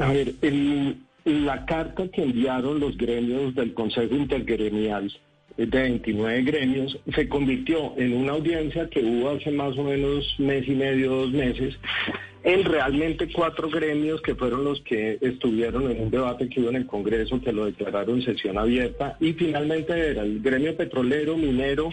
A 0.00 0.12
ver, 0.12 0.34
la 1.24 1.66
carta 1.66 2.08
que 2.08 2.22
enviaron 2.22 2.80
los 2.80 2.96
gremios 2.96 3.54
del 3.54 3.74
Consejo 3.74 4.14
Intergremial 4.14 5.12
de 5.66 5.66
29 5.66 6.42
gremios 6.42 6.98
se 7.14 7.28
convirtió 7.28 7.92
en 7.96 8.16
una 8.16 8.32
audiencia 8.32 8.88
que 8.88 9.00
hubo 9.00 9.30
hace 9.30 9.50
más 9.50 9.76
o 9.76 9.82
menos 9.82 10.34
mes 10.38 10.66
y 10.68 10.72
medio, 10.72 11.10
dos 11.10 11.32
meses, 11.32 11.76
en 12.44 12.64
realmente 12.64 13.28
cuatro 13.32 13.68
gremios 13.68 14.22
que 14.22 14.36
fueron 14.36 14.64
los 14.64 14.80
que 14.82 15.18
estuvieron 15.20 15.90
en 15.90 16.00
un 16.00 16.10
debate 16.10 16.48
que 16.48 16.60
hubo 16.60 16.70
en 16.70 16.76
el 16.76 16.86
Congreso, 16.86 17.40
que 17.40 17.52
lo 17.52 17.66
declararon 17.66 18.22
sesión 18.22 18.56
abierta, 18.56 19.16
y 19.18 19.32
finalmente 19.32 19.92
era 19.92 20.22
el 20.22 20.40
gremio 20.40 20.76
petrolero, 20.76 21.36
minero, 21.36 21.90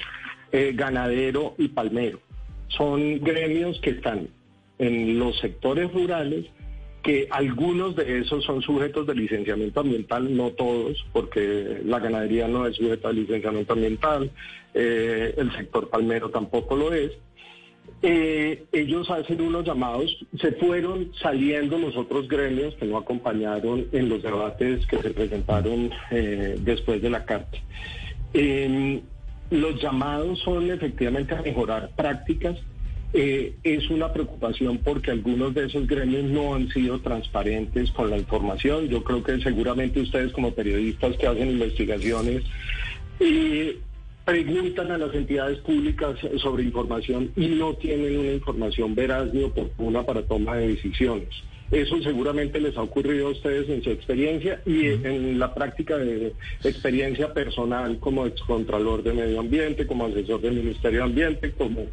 eh, 0.51 0.72
ganadero 0.75 1.55
y 1.57 1.69
palmero. 1.69 2.19
Son 2.67 3.19
gremios 3.22 3.79
que 3.81 3.91
están 3.91 4.27
en 4.77 5.17
los 5.17 5.39
sectores 5.39 5.91
rurales 5.91 6.45
que 7.06 7.28
algunos 7.30 7.96
de 7.96 8.22
esos 8.22 8.44
son 8.44 8.64
sujetos 8.64 9.06
de 9.06 9.14
licenciamiento 9.14 9.82
ambiental, 9.82 10.36
no 10.36 10.50
todos, 10.50 11.06
porque 11.14 11.82
la 11.86 12.00
ganadería 12.00 12.48
no 12.48 12.66
es 12.66 12.78
sujeta 12.78 13.10
de 13.10 13.14
licenciamiento 13.14 13.74
ambiental, 13.74 14.32
eh, 14.74 15.36
el 15.38 15.56
sector 15.56 15.88
palmero 15.92 16.32
tampoco 16.32 16.76
lo 16.76 16.92
es. 16.92 17.12
Eh, 18.02 18.64
ellos 18.72 19.08
hacen 19.12 19.40
unos 19.40 19.66
llamados, 19.66 20.18
se 20.42 20.54
fueron 20.54 21.12
saliendo 21.22 21.78
los 21.78 21.96
otros 21.96 22.28
gremios 22.28 22.74
que 22.74 22.88
no 22.88 22.98
acompañaron 22.98 23.86
en 23.92 24.10
los 24.10 24.24
debates 24.24 24.84
que 24.88 24.98
se 24.98 25.12
presentaron 25.12 25.92
eh, 26.10 26.56
después 26.60 27.04
de 27.04 27.10
la 27.12 27.24
carta. 27.24 27.60
Los 29.52 29.80
llamados 29.80 30.40
son 30.40 30.72
efectivamente 30.72 31.36
a 31.36 31.42
mejorar 31.44 31.92
prácticas, 31.96 32.58
eh, 33.14 33.56
es 33.64 33.90
una 33.90 34.12
preocupación 34.12 34.80
porque 34.80 35.12
algunos 35.12 35.54
de 35.54 35.66
esos 35.66 35.88
gremios 35.88 36.26
no 36.26 36.56
han 36.56 36.70
sido 36.70 37.00
transparentes 37.00 37.92
con 37.92 38.10
la 38.10 38.18
información. 38.18 38.88
Yo 38.90 39.04
creo 39.04 39.24
que 39.24 39.40
seguramente 39.40 40.02
ustedes 40.02 40.34
como 40.34 40.52
periodistas 40.52 41.16
que 41.18 41.28
hacen 41.28 41.52
investigaciones 41.52 42.44
eh, 43.20 43.78
preguntan 44.26 44.92
a 44.92 44.98
las 44.98 45.14
entidades 45.14 45.60
públicas 45.60 46.18
sobre 46.38 46.64
información 46.64 47.32
y 47.36 47.48
no 47.48 47.76
tienen 47.76 48.18
una 48.18 48.34
información 48.34 48.96
veraz 48.96 49.34
ni 49.34 49.44
oportuna 49.44 50.04
para 50.04 50.24
toma 50.24 50.56
de 50.58 50.70
decisiones. 50.70 51.30
Eso 51.72 52.01
seguramente 52.01 52.60
les 52.60 52.77
ha 52.77 52.84
ocurrido 52.84 53.27
a 53.27 53.31
ustedes 53.31 53.69
en 53.69 53.84
su 53.84 53.89
experiencia 53.89 54.62
y 54.65 54.88
en 54.88 55.39
la 55.39 55.53
práctica 55.53 55.98
de 55.98 56.34
experiencia 56.63 57.34
personal 57.34 57.98
como 58.00 58.25
excontralor 58.25 59.01
de 59.01 59.13
medio 59.13 59.39
ambiente, 59.39 59.88
como 59.88 60.05
asesor 60.05 60.41
del 60.41 60.55
Ministerio 60.55 61.00
de 61.00 61.05
Ambiente, 61.05 61.51
como 61.51 61.88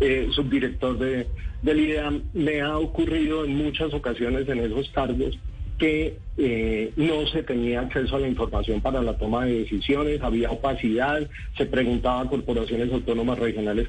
eh, 0.00 0.28
subdirector 0.30 0.98
de, 0.98 1.26
del 1.62 1.80
IDEAM. 1.80 2.22
Me 2.32 2.62
ha 2.62 2.78
ocurrido 2.78 3.44
en 3.44 3.54
muchas 3.54 3.92
ocasiones 3.92 4.48
en 4.48 4.60
esos 4.60 4.88
cargos 4.90 5.38
que 5.78 6.16
eh, 6.36 6.92
no 6.96 7.26
se 7.28 7.42
tenía 7.42 7.80
acceso 7.80 8.16
a 8.16 8.20
la 8.20 8.28
información 8.28 8.80
para 8.80 9.00
la 9.00 9.16
toma 9.16 9.44
de 9.44 9.60
decisiones, 9.60 10.20
había 10.22 10.50
opacidad, 10.50 11.28
se 11.56 11.66
preguntaba 11.66 12.22
a 12.22 12.28
corporaciones 12.28 12.92
autónomas 12.92 13.38
regionales 13.38 13.88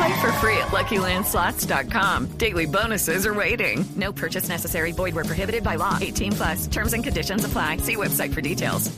Play 0.00 0.20
for 0.20 0.32
free 0.40 0.56
at 0.56 0.68
LuckyLandSlots.com. 0.68 2.38
Daily 2.38 2.64
bonuses 2.64 3.26
are 3.26 3.34
waiting. 3.34 3.84
No 3.96 4.12
purchase 4.12 4.48
necessary. 4.48 4.92
Void 4.92 5.14
where 5.14 5.26
prohibited 5.26 5.62
by 5.62 5.74
law. 5.76 5.98
18 6.00 6.32
plus. 6.32 6.66
Terms 6.68 6.94
and 6.94 7.04
conditions 7.04 7.44
apply. 7.44 7.78
See 7.78 7.96
website 7.96 8.32
for 8.32 8.40
details. 8.40 8.90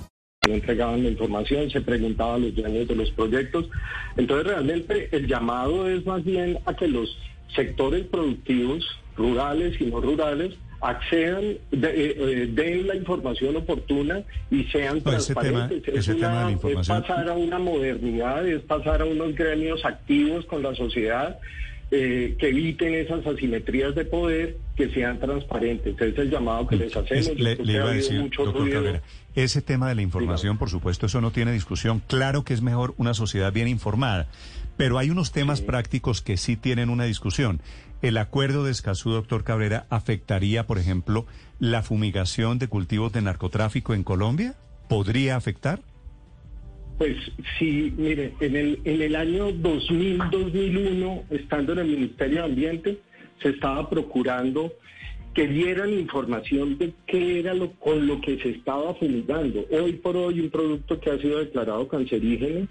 entregaban 0.46 1.02
la 1.02 1.10
información, 1.10 1.70
se 1.70 1.80
preguntaba 1.80 2.34
a 2.34 2.38
los 2.38 2.54
dueños 2.54 2.86
de 2.86 2.94
los 2.94 3.10
proyectos. 3.12 3.68
Entonces 4.16 4.46
realmente 4.46 5.08
el 5.10 5.26
llamado 5.26 5.88
es 5.88 6.04
más 6.06 6.24
bien 6.24 6.58
a 6.66 6.74
que 6.74 6.88
los 6.88 7.16
sectores 7.54 8.06
productivos, 8.06 8.84
rurales 9.16 9.80
y 9.80 9.86
no 9.86 10.00
rurales, 10.00 10.54
accedan, 10.82 11.42
de, 11.70 11.88
eh, 11.88 12.16
eh, 12.18 12.48
den 12.52 12.86
la 12.88 12.96
información 12.96 13.56
oportuna 13.56 14.22
y 14.50 14.64
sean 14.64 15.00
No, 15.04 15.12
ese 15.12 15.32
tema- 15.34 15.68
transparentes. 15.68 15.94
es, 15.94 16.06
tema 16.06 16.46
de 16.48 16.56
una- 16.56 16.80
es 16.82 16.88
pasar 16.88 17.28
a 17.28 17.34
una 17.34 17.58
modernidad, 17.58 18.46
es 18.48 18.62
pasar 18.62 19.00
a 19.02 19.04
unos 19.04 19.34
gremios 19.34 19.84
activos 19.84 20.44
con 20.46 20.62
la 20.62 20.74
sociedad. 20.74 21.38
eh, 21.94 22.36
que 22.38 22.48
eviten 22.48 22.94
esas 22.94 23.26
asimetrías 23.26 23.94
de 23.94 24.06
poder, 24.06 24.56
que 24.76 24.88
sean 24.94 25.20
transparentes. 25.20 25.94
Ese 25.94 26.08
es 26.08 26.18
el 26.20 26.30
llamado 26.30 26.66
que 26.66 26.76
les 26.76 26.96
hacemos. 26.96 27.26
Es- 27.28 27.36
le, 27.38 27.52
iba 27.70 27.84
a 27.84 27.92
decir, 27.92 28.18
doctor. 28.34 28.70
Cabrera, 28.70 29.02
ese 29.34 29.60
tema 29.60 29.90
de 29.90 29.94
la 29.96 30.00
información, 30.00 30.56
por 30.56 30.70
supuesto, 30.70 31.04
eso 31.04 31.20
no 31.20 31.32
tiene 31.32 31.52
discusión. 31.52 32.02
Claro 32.06 32.44
que 32.44 32.54
es 32.54 32.62
mejor 32.62 32.94
una 32.96 33.12
sociedad 33.12 33.52
bien 33.52 33.68
informada, 33.68 34.26
pero 34.78 34.96
hay 34.96 35.10
unos 35.10 35.32
temas 35.32 35.60
prácticos 35.60 36.22
que 36.22 36.38
sí 36.38 36.56
tienen 36.56 36.88
una 36.88 37.04
discusión. 37.04 37.60
¿El 38.02 38.18
acuerdo 38.18 38.64
de 38.64 38.72
Escazú, 38.72 39.10
doctor 39.10 39.44
Cabrera, 39.44 39.86
afectaría, 39.88 40.66
por 40.66 40.78
ejemplo, 40.78 41.24
la 41.60 41.84
fumigación 41.84 42.58
de 42.58 42.66
cultivos 42.66 43.12
de 43.12 43.22
narcotráfico 43.22 43.94
en 43.94 44.02
Colombia? 44.02 44.56
¿Podría 44.88 45.36
afectar? 45.36 45.78
Pues 46.98 47.16
sí, 47.60 47.94
mire, 47.96 48.34
en 48.40 48.56
el, 48.56 48.80
en 48.84 49.02
el 49.02 49.14
año 49.14 49.50
2000-2001, 49.50 51.22
estando 51.30 51.74
en 51.74 51.78
el 51.78 51.86
Ministerio 51.86 52.38
de 52.38 52.44
Ambiente, 52.44 52.98
se 53.40 53.50
estaba 53.50 53.88
procurando 53.88 54.72
que 55.32 55.46
dieran 55.46 55.92
información 55.92 56.78
de 56.78 56.92
qué 57.06 57.38
era 57.38 57.54
lo 57.54 57.70
con 57.74 58.08
lo 58.08 58.20
que 58.20 58.36
se 58.38 58.50
estaba 58.50 58.94
fumigando. 58.94 59.64
Hoy 59.70 59.92
por 59.92 60.16
hoy 60.16 60.40
un 60.40 60.50
producto 60.50 60.98
que 60.98 61.10
ha 61.10 61.18
sido 61.18 61.38
declarado 61.38 61.86
cancerígeno 61.86 62.66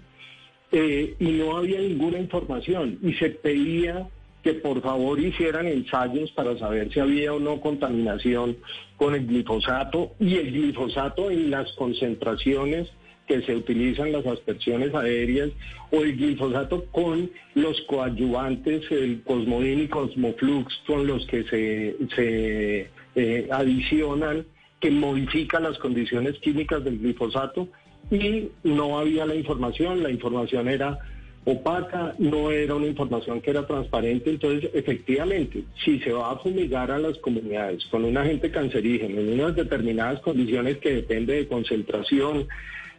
eh, 0.70 1.16
y 1.18 1.24
no 1.24 1.56
había 1.56 1.80
ninguna 1.80 2.18
información 2.18 2.98
y 3.02 3.14
se 3.14 3.30
pedía 3.30 4.08
que 4.42 4.54
por 4.54 4.82
favor 4.82 5.20
hicieran 5.20 5.66
ensayos 5.66 6.30
para 6.32 6.58
saber 6.58 6.92
si 6.92 7.00
había 7.00 7.32
o 7.32 7.38
no 7.38 7.60
contaminación 7.60 8.56
con 8.96 9.14
el 9.14 9.26
glifosato 9.26 10.12
y 10.18 10.36
el 10.36 10.52
glifosato 10.52 11.30
en 11.30 11.50
las 11.50 11.72
concentraciones 11.72 12.88
que 13.26 13.40
se 13.42 13.54
utilizan 13.54 14.12
las 14.12 14.26
aspersiones 14.26 14.94
aéreas 14.94 15.50
o 15.90 16.02
el 16.02 16.16
glifosato 16.16 16.84
con 16.86 17.30
los 17.54 17.80
coadyuvantes, 17.82 18.90
el 18.90 19.22
cosmodín 19.22 19.82
y 19.82 19.88
cosmoflux, 19.88 20.74
con 20.86 21.06
los 21.06 21.24
que 21.26 21.44
se, 21.44 21.96
se 22.16 22.90
eh, 23.14 23.48
adicionan, 23.50 24.44
que 24.80 24.90
modifican 24.90 25.62
las 25.62 25.78
condiciones 25.78 26.36
químicas 26.40 26.82
del 26.82 26.98
glifosato 26.98 27.68
y 28.10 28.48
no 28.64 28.98
había 28.98 29.24
la 29.24 29.36
información, 29.36 30.02
la 30.02 30.10
información 30.10 30.68
era 30.68 30.98
opaca, 31.44 32.14
no 32.18 32.50
era 32.50 32.74
una 32.74 32.86
información 32.86 33.40
que 33.40 33.50
era 33.50 33.66
transparente, 33.66 34.30
entonces 34.30 34.70
efectivamente, 34.74 35.64
si 35.84 35.98
se 35.98 36.12
va 36.12 36.32
a 36.32 36.38
fumigar 36.38 36.90
a 36.90 36.98
las 36.98 37.18
comunidades 37.18 37.84
con 37.86 38.04
un 38.04 38.16
agente 38.16 38.50
cancerígeno 38.50 39.20
en 39.20 39.40
unas 39.40 39.56
determinadas 39.56 40.20
condiciones 40.20 40.78
que 40.78 40.94
depende 40.94 41.34
de 41.34 41.48
concentración, 41.48 42.46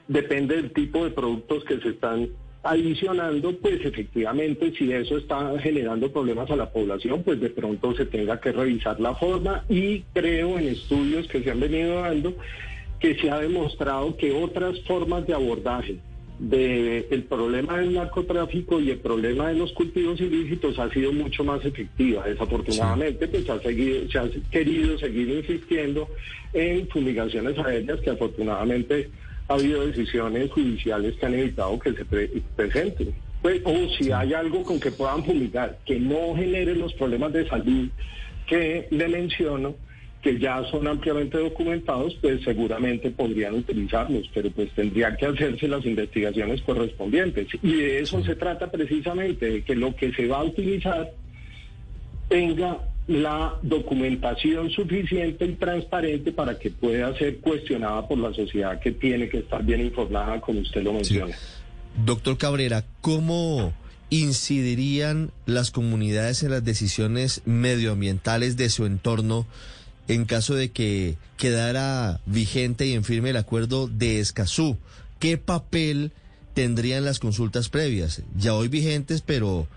depende 0.08 0.58
del 0.58 0.72
tipo 0.72 1.06
de 1.06 1.12
productos 1.12 1.64
que 1.64 1.80
se 1.80 1.90
están 1.90 2.30
adicionando, 2.64 3.58
pues 3.58 3.84
efectivamente 3.84 4.74
si 4.78 4.92
eso 4.92 5.18
está 5.18 5.58
generando 5.60 6.12
problemas 6.12 6.50
a 6.52 6.56
la 6.56 6.72
población, 6.72 7.24
pues 7.24 7.40
de 7.40 7.50
pronto 7.50 7.94
se 7.96 8.06
tenga 8.06 8.40
que 8.40 8.52
revisar 8.52 9.00
la 9.00 9.16
forma. 9.16 9.66
Y 9.68 10.02
creo 10.14 10.58
en 10.58 10.70
estudios 10.70 11.28
que 11.28 11.44
se 11.44 11.52
han 11.52 11.60
venido 11.60 12.02
dando 12.02 12.36
que 13.00 13.16
se 13.16 13.30
ha 13.30 13.40
demostrado 13.40 14.16
que 14.16 14.32
otras 14.32 14.80
formas 14.82 15.28
de 15.28 15.34
abordaje 15.34 16.00
del 16.40 17.24
problema 17.30 17.78
del 17.78 17.94
narcotráfico 17.94 18.80
y 18.80 18.92
el 18.92 18.98
problema 18.98 19.50
de 19.50 19.56
los 19.56 19.72
cultivos 19.74 20.20
ilícitos 20.20 20.78
ha 20.80 20.90
sido 20.90 21.14
mucho 21.14 21.44
más 21.44 21.64
efectiva. 21.64 22.26
Desafortunadamente, 22.28 23.28
pues 23.28 23.50
ha 23.50 23.60
seguido, 23.62 24.10
se 24.10 24.20
ha 24.20 24.30
querido 24.52 24.98
seguir 24.98 25.30
insistiendo 25.30 26.08
en 26.54 26.88
fumigaciones 26.90 27.58
aéreas 27.60 28.00
que 28.02 28.10
afortunadamente 28.10 29.10
ha 29.48 29.54
habido 29.54 29.86
decisiones 29.86 30.52
judiciales 30.52 31.16
que 31.16 31.26
han 31.26 31.34
evitado 31.34 31.80
que 31.80 31.94
se 31.94 32.06
presenten. 32.56 33.14
Pues, 33.42 33.62
o 33.66 33.90
si 33.98 34.12
hay 34.12 34.34
algo 34.34 34.64
con 34.64 34.80
que 34.80 34.92
puedan 34.92 35.24
fumigar 35.26 35.78
que 35.86 36.00
no 36.00 36.34
genere 36.36 36.76
los 36.76 36.94
problemas 36.94 37.34
de 37.34 37.48
salud 37.48 37.90
que 38.48 38.88
le 38.90 39.08
menciono, 39.08 39.76
que 40.24 40.40
ya 40.40 40.64
son 40.72 40.88
ampliamente 40.88 41.38
documentados, 41.38 42.16
pues 42.22 42.42
seguramente 42.44 43.12
podrían 43.12 43.56
utilizarlos, 43.56 44.30
pero 44.34 44.50
pues 44.52 44.72
tendrían 44.72 45.18
que 45.18 45.26
hacerse 45.26 45.68
las 45.68 45.86
investigaciones 45.86 46.62
correspondientes. 46.62 47.48
Y 47.62 47.74
de 47.74 48.00
eso 48.00 48.24
se 48.24 48.36
trata 48.38 48.72
precisamente, 48.72 49.50
de 49.50 49.64
que 49.64 49.76
lo 49.76 49.94
que 49.94 50.14
se 50.14 50.26
va 50.28 50.40
a 50.40 50.44
utilizar 50.44 51.12
tenga 52.30 52.80
la 53.08 53.60
documentación 53.62 54.70
suficiente 54.70 55.44
y 55.44 55.56
transparente 55.56 56.32
para 56.32 56.58
que 56.58 56.70
pueda 56.70 57.14
ser 57.18 57.40
cuestionada 57.40 58.08
por 58.08 58.18
la 58.18 58.34
sociedad 58.34 58.80
que 58.80 58.94
tiene 58.94 59.28
que 59.28 59.40
estar 59.40 59.62
bien 59.62 59.82
informada, 59.82 60.40
como 60.40 60.62
usted 60.62 60.84
lo 60.84 60.94
menciona. 60.94 61.36
Doctor 62.06 62.38
Cabrera, 62.38 62.86
¿cómo 63.02 63.74
incidirían 64.10 65.32
las 65.46 65.70
comunidades 65.70 66.44
en 66.44 66.52
las 66.52 66.64
decisiones 66.64 67.42
medioambientales 67.44 68.56
de 68.56 68.70
su 68.70 68.86
entorno 68.86 69.46
en 70.08 70.26
caso 70.26 70.56
de 70.56 70.72
que 70.72 71.18
quedara 71.38 72.20
vigente 72.26 72.86
y 72.86 72.94
en 72.94 73.04
firme 73.04 73.32
el 73.32 73.38
acuerdo 73.38 73.88
de 73.88 74.20
Escazú? 74.20 74.78
¿Qué 75.20 75.38
papel 75.38 76.12
tendrían 76.54 77.06
las 77.06 77.20
consultas 77.20 77.70
previas? 77.70 78.22
Ya 78.38 78.54
hoy 78.54 78.68
vigentes, 78.68 79.22
pero 79.22 79.68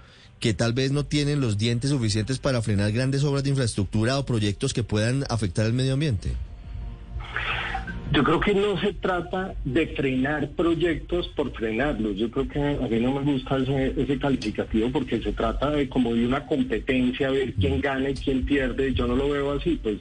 que 0.41 0.55
tal 0.55 0.73
vez 0.73 0.93
no 0.93 1.05
tienen 1.05 1.41
los 1.41 1.59
dientes 1.59 1.91
suficientes 1.91 2.39
para 2.39 2.63
frenar 2.63 2.93
grandes 2.93 3.25
obras 3.25 3.43
de 3.45 3.51
infraestructura 3.51 4.19
o 4.19 4.27
proyectos 4.27 4.75
que 4.75 4.83
puedan 4.83 5.25
afectar 5.31 5.65
al 5.67 5.73
medio 5.73 5.95
ambiente? 5.95 6.33
Yo 8.13 8.23
creo 8.23 8.41
que 8.41 8.55
no 8.55 8.81
se 8.81 8.93
trata 8.93 9.55
de 9.65 9.89
frenar 9.89 10.51
proyectos 10.51 11.29
por 11.29 11.53
frenarlos. 11.53 12.17
Yo 12.17 12.31
creo 12.31 12.49
que 12.49 12.61
a 12.61 12.89
mí 12.89 13.01
no 13.01 13.13
me 13.13 13.33
gusta 13.33 13.59
ese, 13.59 14.19
calificativo 14.19 14.91
porque 14.91 15.21
se 15.21 15.33
trata 15.33 15.71
de 15.71 15.89
como 15.89 16.15
de 16.15 16.25
una 16.25 16.47
competencia, 16.47 17.31
ver 17.31 17.55
quién 17.55 17.81
gana 17.81 18.11
y 18.11 18.15
quién 18.15 18.45
pierde. 18.45 18.95
Yo 18.95 19.07
no 19.07 19.17
lo 19.17 19.29
veo 19.29 19.53
así. 19.53 19.79
Pues, 19.83 19.99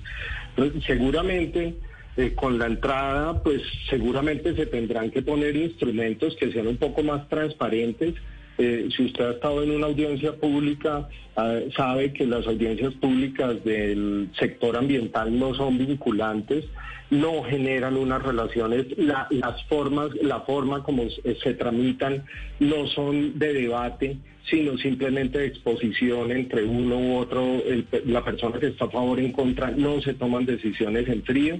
pues 0.55 0.71
seguramente 0.85 1.75
eh, 2.15 2.33
con 2.35 2.59
la 2.59 2.67
entrada, 2.67 3.41
pues 3.41 3.61
seguramente 3.89 4.55
se 4.55 4.67
tendrán 4.67 5.09
que 5.09 5.23
poner 5.23 5.55
instrumentos 5.55 6.35
que 6.35 6.51
sean 6.51 6.67
un 6.67 6.77
poco 6.77 7.03
más 7.03 7.27
transparentes 7.27 8.13
eh, 8.57 8.87
si 8.95 9.05
usted 9.05 9.25
ha 9.25 9.31
estado 9.31 9.63
en 9.63 9.71
una 9.71 9.87
audiencia 9.87 10.33
pública, 10.33 11.09
ah, 11.35 11.59
sabe 11.75 12.13
que 12.13 12.25
las 12.25 12.47
audiencias 12.47 12.93
públicas 12.93 13.63
del 13.65 14.29
sector 14.39 14.77
ambiental 14.77 15.37
no 15.37 15.53
son 15.53 15.77
vinculantes, 15.77 16.65
no 17.09 17.43
generan 17.43 17.97
unas 17.97 18.23
relaciones, 18.23 18.85
las 18.97 19.63
formas, 19.65 20.09
la 20.21 20.41
forma 20.41 20.83
como 20.83 21.03
se, 21.09 21.53
tramitan 21.53 22.23
no 22.59 22.87
son 22.87 23.37
de 23.37 23.53
debate, 23.53 24.17
sino 24.49 24.77
simplemente 24.77 25.39
de 25.39 25.47
exposición 25.47 26.31
entre 26.31 26.63
uno 26.63 26.97
u 26.97 27.17
otro, 27.17 27.61
la 28.05 28.23
persona 28.23 28.59
que 28.59 28.67
está 28.67 28.85
a 28.85 28.89
favor 28.89 29.19
o 29.19 29.21
en 29.21 29.31
contra, 29.33 29.71
no 29.71 30.01
se 30.01 30.13
toman 30.13 30.45
decisiones 30.45 31.07
en 31.07 31.23
frío. 31.23 31.59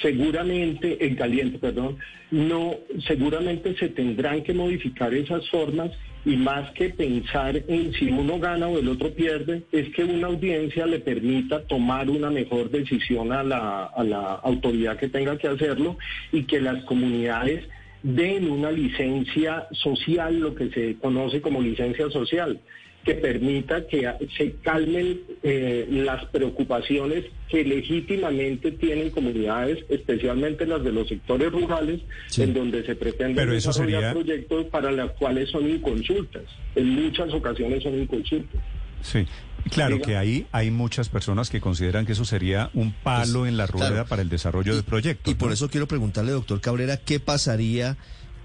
Seguramente, 0.00 1.04
en 1.04 1.14
caliente, 1.14 1.58
perdón, 1.58 1.98
no, 2.30 2.74
seguramente 3.06 3.76
se 3.76 3.88
tendrán 3.88 4.42
que 4.42 4.54
modificar 4.54 5.12
esas 5.12 5.48
formas 5.50 5.90
y 6.24 6.36
más 6.36 6.70
que 6.72 6.90
pensar 6.90 7.62
en 7.68 7.92
si 7.94 8.10
uno 8.10 8.38
gana 8.38 8.68
o 8.68 8.78
el 8.78 8.88
otro 8.88 9.10
pierde, 9.12 9.62
es 9.72 9.88
que 9.94 10.04
una 10.04 10.28
audiencia 10.28 10.86
le 10.86 11.00
permita 11.00 11.62
tomar 11.62 12.10
una 12.10 12.30
mejor 12.30 12.70
decisión 12.70 13.32
a 13.32 13.42
la, 13.42 13.84
a 13.86 14.04
la 14.04 14.34
autoridad 14.34 14.98
que 14.98 15.08
tenga 15.08 15.38
que 15.38 15.48
hacerlo 15.48 15.96
y 16.32 16.44
que 16.44 16.60
las 16.60 16.84
comunidades 16.84 17.64
den 18.02 18.50
una 18.50 18.70
licencia 18.70 19.66
social, 19.72 20.40
lo 20.40 20.54
que 20.54 20.70
se 20.70 20.96
conoce 20.96 21.40
como 21.40 21.60
licencia 21.60 22.08
social 22.10 22.60
que 23.04 23.14
permita 23.14 23.86
que 23.86 24.08
se 24.36 24.52
calmen 24.62 25.20
eh, 25.42 25.86
las 25.90 26.26
preocupaciones 26.26 27.24
que 27.48 27.64
legítimamente 27.64 28.72
tienen 28.72 29.10
comunidades, 29.10 29.78
especialmente 29.88 30.66
las 30.66 30.84
de 30.84 30.92
los 30.92 31.08
sectores 31.08 31.50
rurales, 31.50 32.00
en 32.36 32.52
donde 32.52 32.84
se 32.84 32.94
pretenden 32.94 33.48
desarrollar 33.48 34.12
proyectos 34.12 34.66
para 34.66 34.92
los 34.92 35.12
cuales 35.12 35.50
son 35.50 35.68
inconsultas. 35.68 36.44
En 36.74 36.88
muchas 36.90 37.32
ocasiones 37.32 37.82
son 37.82 38.00
inconsultas. 38.00 38.60
Sí. 39.02 39.26
Claro 39.70 40.00
que 40.00 40.16
ahí 40.16 40.46
hay 40.52 40.70
muchas 40.70 41.08
personas 41.08 41.50
que 41.50 41.60
consideran 41.60 42.06
que 42.06 42.12
eso 42.12 42.24
sería 42.24 42.70
un 42.74 42.92
palo 42.92 43.46
en 43.46 43.56
la 43.56 43.66
rueda 43.66 44.04
para 44.04 44.22
el 44.22 44.28
desarrollo 44.28 44.74
del 44.74 44.84
proyecto. 44.84 45.30
Y 45.30 45.34
por 45.34 45.52
eso 45.52 45.68
quiero 45.68 45.86
preguntarle, 45.86 46.32
doctor 46.32 46.60
Cabrera, 46.60 46.96
¿qué 46.96 47.20
pasaría 47.20 47.96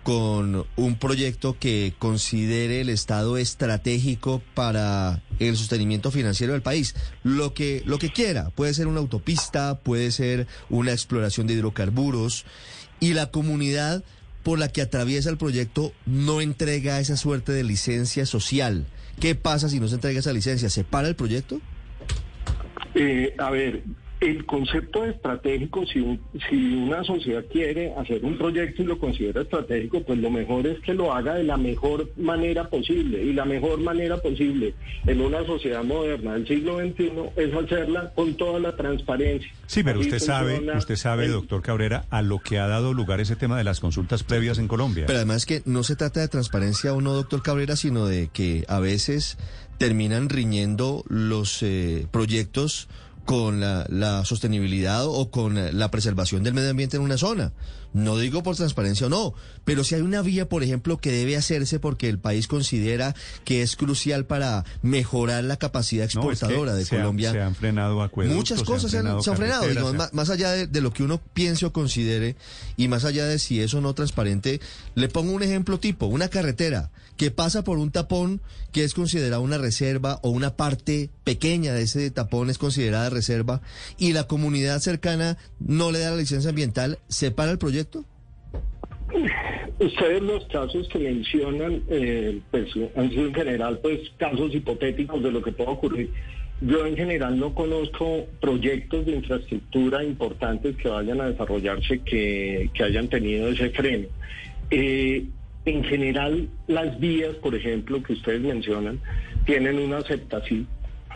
con 0.05 0.67
un 0.75 0.99
proyecto 0.99 1.57
que 1.59 1.95
considere 1.97 2.81
el 2.81 2.89
Estado 2.89 3.37
estratégico 3.37 4.43
para 4.53 5.23
el 5.39 5.57
sostenimiento 5.57 6.11
financiero 6.11 6.53
del 6.53 6.61
país. 6.61 6.93
Lo 7.23 7.55
que, 7.55 7.81
lo 7.87 7.97
que 7.97 8.11
quiera, 8.11 8.51
puede 8.51 8.75
ser 8.75 8.85
una 8.85 8.99
autopista, 8.99 9.79
puede 9.79 10.11
ser 10.11 10.45
una 10.69 10.91
exploración 10.91 11.47
de 11.47 11.55
hidrocarburos, 11.55 12.45
y 12.99 13.15
la 13.15 13.31
comunidad 13.31 14.03
por 14.43 14.59
la 14.59 14.67
que 14.67 14.83
atraviesa 14.83 15.31
el 15.31 15.37
proyecto 15.37 15.91
no 16.05 16.39
entrega 16.39 16.99
esa 16.99 17.17
suerte 17.17 17.51
de 17.51 17.63
licencia 17.63 18.27
social. 18.27 18.85
¿Qué 19.19 19.33
pasa 19.33 19.69
si 19.69 19.79
no 19.79 19.87
se 19.87 19.95
entrega 19.95 20.19
esa 20.19 20.33
licencia? 20.33 20.69
¿Se 20.69 20.83
para 20.83 21.07
el 21.07 21.15
proyecto? 21.15 21.59
Eh, 22.93 23.33
a 23.39 23.49
ver, 23.49 23.81
el 24.25 24.45
concepto 24.45 25.05
estratégico, 25.05 25.85
si, 25.85 26.19
si 26.49 26.75
una 26.75 27.03
sociedad 27.03 27.43
quiere 27.51 27.93
hacer 27.95 28.23
un 28.25 28.37
proyecto 28.37 28.81
y 28.81 28.85
lo 28.85 28.97
considera 28.97 29.41
estratégico, 29.41 30.01
pues 30.03 30.19
lo 30.19 30.29
mejor 30.29 30.67
es 30.67 30.79
que 30.79 30.93
lo 30.93 31.13
haga 31.13 31.35
de 31.35 31.43
la 31.43 31.57
mejor 31.57 32.09
manera 32.17 32.69
posible. 32.69 33.23
Y 33.23 33.33
la 33.33 33.45
mejor 33.45 33.79
manera 33.79 34.17
posible 34.17 34.73
en 35.05 35.21
una 35.21 35.45
sociedad 35.45 35.83
moderna 35.83 36.33
del 36.33 36.47
siglo 36.47 36.79
XXI 36.79 37.11
es 37.35 37.53
hacerla 37.53 38.11
con 38.15 38.35
toda 38.35 38.59
la 38.59 38.75
transparencia. 38.75 39.51
Sí, 39.67 39.83
pero 39.83 39.99
usted 39.99 40.19
sabe, 40.19 40.59
usted 40.75 40.95
sabe, 40.95 41.27
doctor 41.27 41.61
Cabrera, 41.61 42.05
a 42.09 42.21
lo 42.21 42.39
que 42.39 42.59
ha 42.59 42.67
dado 42.67 42.93
lugar 42.93 43.19
ese 43.19 43.35
tema 43.35 43.57
de 43.57 43.63
las 43.63 43.79
consultas 43.79 44.23
previas 44.23 44.57
en 44.57 44.67
Colombia. 44.67 45.05
Pero 45.07 45.17
además 45.17 45.45
que 45.45 45.61
no 45.65 45.83
se 45.83 45.95
trata 45.95 46.19
de 46.19 46.27
transparencia 46.27 46.93
o 46.93 47.01
no, 47.01 47.13
doctor 47.13 47.41
Cabrera, 47.41 47.75
sino 47.75 48.05
de 48.05 48.29
que 48.31 48.65
a 48.67 48.79
veces 48.79 49.37
terminan 49.77 50.29
riñendo 50.29 51.03
los 51.09 51.61
eh, 51.61 52.07
proyectos 52.11 52.87
con 53.25 53.59
la, 53.59 53.85
la, 53.89 54.23
sostenibilidad 54.23 55.05
o 55.05 55.29
con 55.29 55.77
la 55.77 55.91
preservación 55.91 56.43
del 56.43 56.53
medio 56.53 56.69
ambiente 56.69 56.97
en 56.97 57.03
una 57.03 57.17
zona. 57.17 57.51
No 57.95 58.17
digo 58.17 58.43
por 58.43 58.57
transparencia 58.57 59.07
o 59.07 59.09
no, 59.09 59.33
pero 59.63 59.85
si 59.85 59.95
hay 59.95 60.01
una 60.01 60.21
vía, 60.21 60.49
por 60.49 60.63
ejemplo, 60.63 60.97
que 60.97 61.13
debe 61.13 61.37
hacerse 61.37 61.79
porque 61.79 62.09
el 62.09 62.19
país 62.19 62.45
considera 62.45 63.15
que 63.45 63.61
es 63.61 63.77
crucial 63.77 64.25
para 64.25 64.65
mejorar 64.81 65.45
la 65.45 65.55
capacidad 65.55 66.03
exportadora 66.03 66.73
no, 66.73 66.77
de 66.77 66.83
se 66.83 66.97
Colombia. 66.97 67.29
Han, 67.29 67.35
se 67.35 67.41
han 67.41 67.55
frenado 67.55 68.01
acueductos. 68.01 68.35
Muchas 68.35 68.63
cosas 68.63 68.91
se 68.91 68.97
han 68.97 69.03
frenado. 69.03 69.23
Se 69.23 69.31
han 69.31 69.73
se 69.73 69.93
más, 69.93 70.13
más 70.13 70.29
allá 70.29 70.51
de, 70.51 70.67
de 70.67 70.81
lo 70.81 70.91
que 70.91 71.03
uno 71.03 71.21
piense 71.33 71.65
o 71.65 71.71
considere 71.71 72.35
y 72.75 72.89
más 72.89 73.05
allá 73.05 73.25
de 73.27 73.39
si 73.39 73.61
es 73.61 73.73
o 73.73 73.79
no 73.79 73.93
transparente, 73.93 74.59
le 74.95 75.07
pongo 75.07 75.31
un 75.31 75.43
ejemplo 75.43 75.79
tipo, 75.79 76.07
una 76.07 76.27
carretera 76.27 76.91
que 77.15 77.31
pasa 77.31 77.63
por 77.63 77.77
un 77.77 77.91
tapón 77.91 78.41
que 78.73 78.83
es 78.83 78.93
considerado 78.93 79.41
una 79.41 79.57
reserva 79.57 80.19
o 80.21 80.31
una 80.31 80.57
parte 80.57 81.09
pequeña 81.23 81.73
de 81.73 81.83
ese 81.83 82.11
tapón 82.11 82.49
es 82.49 82.57
considerada 82.57 83.09
reserva 83.09 83.61
y 83.97 84.11
la 84.11 84.27
comunidad 84.27 84.81
cercana 84.81 85.37
no 85.59 85.93
le 85.93 85.99
da 85.99 86.11
la 86.11 86.17
licencia 86.17 86.49
ambiental, 86.49 86.99
¿se 87.07 87.31
para 87.31 87.51
el 87.51 87.57
proyecto? 87.57 87.84
Ustedes 89.79 90.21
los 90.21 90.45
casos 90.45 90.87
que 90.89 90.99
mencionan, 90.99 91.83
eh, 91.89 92.39
pues 92.51 92.69
han 92.95 93.09
sido 93.09 93.27
en 93.27 93.33
general 93.33 93.79
pues 93.79 93.99
casos 94.17 94.53
hipotéticos 94.53 95.21
de 95.21 95.31
lo 95.31 95.41
que 95.41 95.51
puede 95.51 95.69
ocurrir. 95.69 96.11
Yo 96.61 96.85
en 96.85 96.95
general 96.95 97.37
no 97.37 97.53
conozco 97.53 98.25
proyectos 98.39 99.05
de 99.05 99.17
infraestructura 99.17 100.03
importantes 100.03 100.75
que 100.77 100.87
vayan 100.87 101.19
a 101.21 101.29
desarrollarse 101.29 101.99
que, 101.99 102.69
que 102.73 102.83
hayan 102.83 103.09
tenido 103.09 103.49
ese 103.49 103.69
freno. 103.71 104.07
Eh, 104.71 105.25
en 105.65 105.83
general, 105.83 106.47
las 106.67 106.99
vías, 106.99 107.35
por 107.35 107.55
ejemplo, 107.55 108.01
que 108.01 108.13
ustedes 108.13 108.41
mencionan, 108.41 109.01
tienen 109.45 109.79
una 109.79 109.97
aceptación 109.97 110.67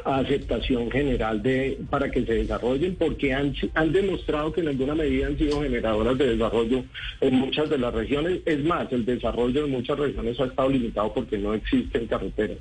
aceptación 0.06 0.90
general 0.92 1.42
de 1.42 1.78
para 1.90 2.10
que 2.10 2.26
se 2.26 2.34
desarrollen 2.34 2.96
porque 2.96 3.34
han, 3.34 3.54
han 3.74 3.92
demostrado 3.92 4.52
que 4.52 4.62
en 4.62 4.70
alguna 4.70 4.96
medida 4.96 5.28
han 5.28 5.38
sido 5.38 5.62
generadoras 5.62 6.18
de 6.18 6.36
desarrollo 6.36 6.84
en 7.22 7.36
muchas 7.36 7.70
de 7.70 7.78
las 7.78 7.94
regiones. 7.94 8.40
Es 8.46 8.64
más, 8.64 8.92
el 8.92 9.06
desarrollo 9.06 9.66
en 9.66 9.72
muchas 9.72 9.98
regiones 9.98 10.40
ha 10.40 10.46
estado 10.46 10.70
limitado 10.70 11.14
porque 11.14 11.38
no 11.38 11.54
existen 11.54 12.08
carreteras. 12.08 12.58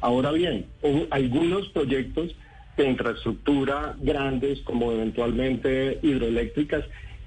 Ahora 0.00 0.32
bien, 0.32 0.66
algunos 1.10 1.68
proyectos 1.68 2.34
de 2.76 2.88
infraestructura 2.88 3.96
grandes 4.00 4.60
como 4.60 4.92
eventualmente 4.92 5.98
hidroeléctricas 6.02 6.84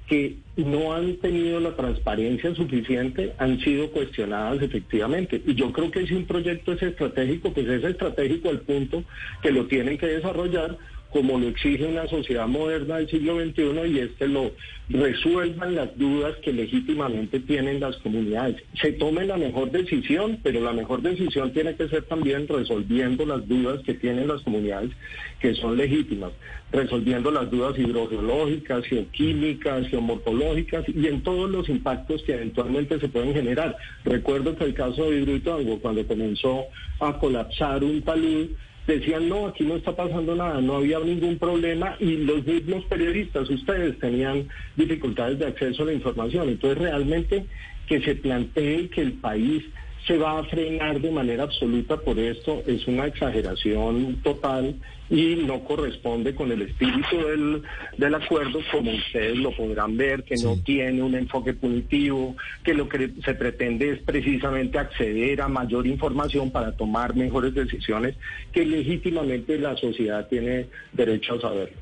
que 0.08 0.38
no 0.56 0.94
han 0.94 1.15
tenido 1.18 1.60
la 1.60 1.76
transparencia 1.76 2.54
suficiente 2.54 3.34
han 3.38 3.60
sido 3.60 3.89
cuestionadas 3.91 4.62
efectivamente. 4.62 5.41
Y 5.46 5.56
yo 5.56 5.72
creo 5.72 5.91
que 5.91 6.06
si 6.06 6.13
un 6.13 6.26
proyecto 6.26 6.74
es 6.74 6.84
estratégico, 6.84 7.52
pues 7.52 7.68
es 7.68 7.84
estratégico 7.84 8.50
al 8.50 8.62
punto 8.62 9.04
que 9.41 9.52
lo 9.52 9.65
tienen 9.65 9.98
que 9.98 10.08
desarrollar 10.08 10.78
como 11.15 11.39
lo 11.39 11.47
exige 11.47 11.86
una 11.86 12.06
sociedad 12.10 12.45
moderna 12.45 12.97
del 12.97 13.10
siglo 13.10 13.39
XXI 13.39 13.88
y 13.88 13.99
es 13.99 14.10
que 14.19 14.28
lo 14.28 14.51
resuelvan 14.89 15.73
las 15.73 15.97
dudas 15.97 16.36
que 16.43 16.51
legítimamente 16.51 17.39
tienen 17.39 17.80
las 17.80 17.95
comunidades. 17.99 18.58
Se 18.82 18.91
tome 18.91 19.25
la 19.25 19.38
mejor 19.38 19.71
decisión, 19.71 20.38
pero 20.43 20.60
la 20.60 20.73
mejor 20.73 21.01
decisión 21.01 21.54
tiene 21.54 21.73
que 21.78 21.88
ser 21.88 22.04
también 22.04 22.49
resolviendo 22.49 23.25
las 23.25 23.47
dudas 23.47 23.82
que 23.86 23.93
tienen 23.93 24.28
las 24.28 24.41
comunidades 24.41 24.91
que 25.39 25.56
son 25.56 25.78
legítimas, 25.78 26.34
resolviendo 26.73 27.32
las 27.32 27.49
dudas 27.49 27.80
hidrogeológicas, 27.80 28.84
geoquímicas, 28.84 29.88
geomorfológicas 29.88 30.84
y 30.89 31.08
en 31.08 31.23
todos 31.23 31.49
los 31.49 31.69
impactos 31.69 32.23
que 32.23 32.34
eventualmente 32.34 32.99
se 32.99 33.08
pueden 33.08 33.34
generar. 33.34 33.78
Recuerdo 34.04 34.54
que 34.58 34.65
el 34.65 34.73
caso 34.73 35.10
de 35.10 35.21
Hidroituango, 35.21 35.80
cuando 35.80 36.06
comenzó 36.06 36.65
a 36.99 37.17
colapsar 37.17 37.86
un 37.86 38.01
talud, 38.01 38.49
decían, 38.88 39.28
no, 39.30 39.48
aquí 39.48 39.63
no 39.63 39.76
está 39.76 39.95
pasando 39.95 40.36
nada, 40.36 40.62
no 40.62 40.76
había 40.76 41.00
ningún 41.00 41.38
problema 41.38 41.95
y 42.00 42.17
los 42.17 42.45
mismos 42.45 42.86
periodistas, 42.86 43.50
ustedes 43.50 43.98
tenían 44.00 44.48
dificultades 44.76 45.39
de 45.39 45.48
acceso 45.48 45.84
a 45.84 45.88
la 45.88 45.93
información. 45.93 46.50
Entonces, 46.50 46.78
realmente 46.78 47.45
que 47.88 48.02
se 48.02 48.15
plantee 48.15 48.89
que 48.89 49.02
el 49.02 49.13
país 49.13 49.63
se 50.08 50.17
va 50.17 50.39
a 50.39 50.43
frenar 50.43 51.02
de 51.02 51.12
manera 51.12 51.43
absoluta 51.43 51.98
por 51.98 52.19
esto 52.19 52.62
es 52.67 52.88
una 52.88 53.08
exageración 53.08 54.17
total 54.24 54.76
y 55.10 55.36
no 55.36 55.63
corresponde 55.63 56.34
con 56.34 56.52
el 56.52 56.63
espíritu 56.63 57.18
del, 57.18 57.63
del 57.98 58.15
acuerdo, 58.15 58.60
como 58.72 58.91
ustedes 58.91 59.38
lo 59.38 59.56
podrán 59.56 59.98
ver, 59.98 60.24
que 60.24 60.36
no 60.36 60.58
tiene 60.58 61.04
un 61.04 61.15
enfoque 61.15 61.54
punitivo, 61.54 62.36
que 62.63 62.74
lo 62.74 62.89
que 62.89 63.12
se 63.24 63.36
pretende 63.36 63.91
es 63.91 64.00
precisamente 64.00 64.80
acceder 64.80 65.41
a 65.41 65.48
mayor 65.48 65.86
información 65.86 66.52
para 66.52 66.72
tomar 66.76 67.15
mejores 67.15 67.54
decisiones 67.54 68.15
que 68.52 68.65
legítimamente 68.65 69.60
la 69.60 69.78
sociedad 69.78 70.28
tiene 70.28 70.68
derecho 70.94 71.36
a 71.36 71.41
saber. 71.41 71.74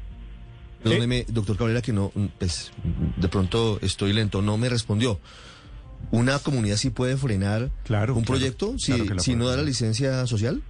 Perdóneme, 0.83 1.25
doctor 1.29 1.55
Cabrera, 1.55 1.81
que 1.81 1.93
no, 1.93 2.11
pues, 2.37 2.73
de 3.15 3.29
pronto 3.29 3.79
estoy 3.81 4.11
lento, 4.11 4.41
no 4.41 4.57
me 4.57 4.67
respondió. 4.67 5.19
¿Una 6.11 6.39
comunidad 6.39 6.75
sí 6.75 6.89
puede 6.89 7.15
frenar 7.15 7.71
un 8.13 8.25
proyecto 8.25 8.77
si, 8.77 8.91
claro 8.91 9.19
si 9.19 9.35
no 9.35 9.47
da 9.47 9.55
la 9.55 9.63
licencia 9.63 10.27
social? 10.27 10.61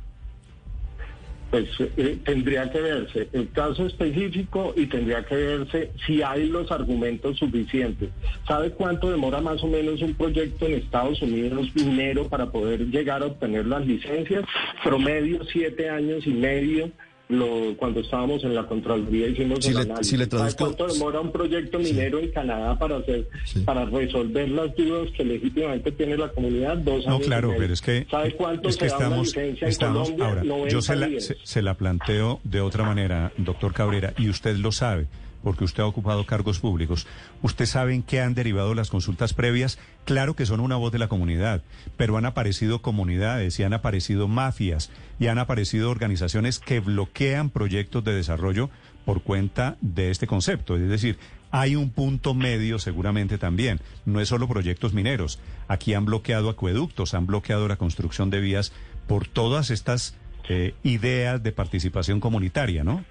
Pues 1.53 1.69
eh, 1.79 2.17
tendría 2.25 2.71
que 2.71 2.81
verse 2.81 3.29
el 3.31 3.51
caso 3.51 3.85
específico 3.85 4.73
y 4.75 4.87
tendría 4.87 5.23
que 5.23 5.35
verse 5.35 5.91
si 6.03 6.23
hay 6.23 6.47
los 6.47 6.71
argumentos 6.71 7.37
suficientes. 7.37 8.09
¿Sabe 8.47 8.71
cuánto 8.71 9.11
demora 9.11 9.39
más 9.39 9.63
o 9.63 9.67
menos 9.67 10.01
un 10.01 10.15
proyecto 10.15 10.65
en 10.65 10.73
Estados 10.73 11.21
Unidos 11.21 11.67
minero 11.75 12.27
para 12.27 12.49
poder 12.49 12.87
llegar 12.87 13.21
a 13.21 13.27
obtener 13.27 13.67
las 13.67 13.85
licencias? 13.85 14.43
Promedio 14.83 15.43
siete 15.43 15.91
años 15.91 16.25
y 16.25 16.31
medio. 16.31 16.89
Lo, 17.29 17.75
cuando 17.77 18.01
estábamos 18.01 18.43
en 18.43 18.53
la 18.53 18.67
Contraloría 18.67 19.27
hicimos 19.27 19.59
Si 19.63 19.69
el 19.69 19.75
le- 19.75 19.81
análisis. 19.83 20.07
si 20.07 20.17
le 20.17 20.25
¿Sabe 20.25 20.51
traduzco- 20.51 20.57
cuánto 20.75 20.87
demora 20.93 21.21
un 21.21 21.31
proyecto 21.31 21.79
minero 21.79 22.19
en 22.19 22.31
Canadá 22.31 22.77
para 22.77 22.97
hacer 22.97 23.27
para 23.65 23.85
resolver 23.85 24.49
las 24.49 24.75
dudas 24.75 25.09
que 25.15 25.23
legítimamente 25.23 25.91
tiene 25.93 26.17
la 26.17 26.27
comunidad? 26.29 26.77
Dos 26.77 27.05
No, 27.07 27.15
años 27.15 27.25
claro, 27.27 27.53
pero 27.57 27.73
es 27.73 27.81
que, 27.81 28.05
¿Sabe 28.11 28.35
cuánto 28.35 28.67
es 28.67 28.75
que 28.77 28.89
se 28.89 28.91
da 28.91 29.07
una 29.07 29.21
estamos, 29.23 29.37
en 29.37 29.57
estamos 29.67 30.09
Colombia? 30.11 30.25
ahora, 30.27 30.43
90 30.43 30.69
yo 30.73 30.81
se 30.81 30.95
la, 30.97 31.19
se, 31.21 31.37
se 31.41 31.61
la 31.61 31.73
planteo 31.75 32.41
de 32.43 32.59
otra 32.61 32.83
manera, 32.83 33.31
doctor 33.37 33.73
Cabrera, 33.73 34.13
y 34.17 34.29
usted 34.29 34.57
lo 34.57 34.71
sabe, 34.73 35.07
porque 35.43 35.63
usted 35.65 35.83
ha 35.83 35.87
ocupado 35.87 36.25
cargos 36.25 36.59
públicos. 36.59 37.05
Usted 37.41 37.65
sabe 37.65 37.93
en 37.93 38.03
qué 38.03 38.21
han 38.21 38.33
derivado 38.33 38.73
las 38.73 38.89
consultas 38.89 39.33
previas. 39.33 39.77
Claro 40.05 40.35
que 40.35 40.45
son 40.45 40.59
una 40.59 40.77
voz 40.77 40.91
de 40.91 40.99
la 40.99 41.09
comunidad, 41.09 41.61
pero 41.97 42.17
han 42.17 42.25
aparecido 42.25 42.81
comunidades 42.81 43.59
y 43.59 43.63
han 43.63 43.73
aparecido 43.73 44.27
mafias 44.27 44.89
y 45.19 45.27
han 45.27 45.37
aparecido 45.37 45.91
organizaciones 45.91 46.59
que 46.59 46.79
bloquean 46.79 47.49
proyectos 47.49 48.03
de 48.03 48.13
desarrollo 48.13 48.69
por 49.05 49.21
cuenta 49.21 49.77
de 49.81 50.11
este 50.11 50.27
concepto. 50.27 50.77
Es 50.77 50.89
decir, 50.89 51.17
hay 51.51 51.75
un 51.75 51.91
punto 51.91 52.33
medio 52.33 52.79
seguramente 52.79 53.37
también. 53.37 53.79
No 54.05 54.21
es 54.21 54.29
solo 54.29 54.47
proyectos 54.47 54.93
mineros. 54.93 55.39
Aquí 55.67 55.93
han 55.93 56.05
bloqueado 56.05 56.49
acueductos, 56.49 57.13
han 57.13 57.27
bloqueado 57.27 57.67
la 57.67 57.75
construcción 57.75 58.29
de 58.29 58.39
vías 58.39 58.71
por 59.07 59.27
todas 59.27 59.69
estas 59.69 60.15
eh, 60.49 60.73
ideas 60.83 61.43
de 61.43 61.51
participación 61.51 62.19
comunitaria, 62.19 62.83
¿no? 62.83 63.05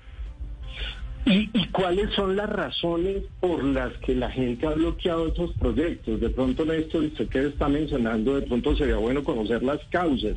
¿Y, 1.24 1.48
y 1.52 1.68
cuáles 1.68 2.12
son 2.14 2.34
las 2.36 2.48
razones 2.50 3.22
por 3.40 3.62
las 3.62 3.92
que 3.98 4.14
la 4.14 4.30
gente 4.30 4.66
ha 4.66 4.70
bloqueado 4.70 5.28
esos 5.28 5.52
proyectos? 5.54 6.20
De 6.20 6.30
pronto, 6.30 6.64
Néstor, 6.64 7.04
usted 7.04 7.28
que 7.28 7.46
está 7.46 7.68
mencionando, 7.68 8.34
de 8.34 8.46
pronto 8.46 8.76
sería 8.76 8.96
bueno 8.96 9.22
conocer 9.22 9.62
las 9.62 9.78
causas. 9.90 10.36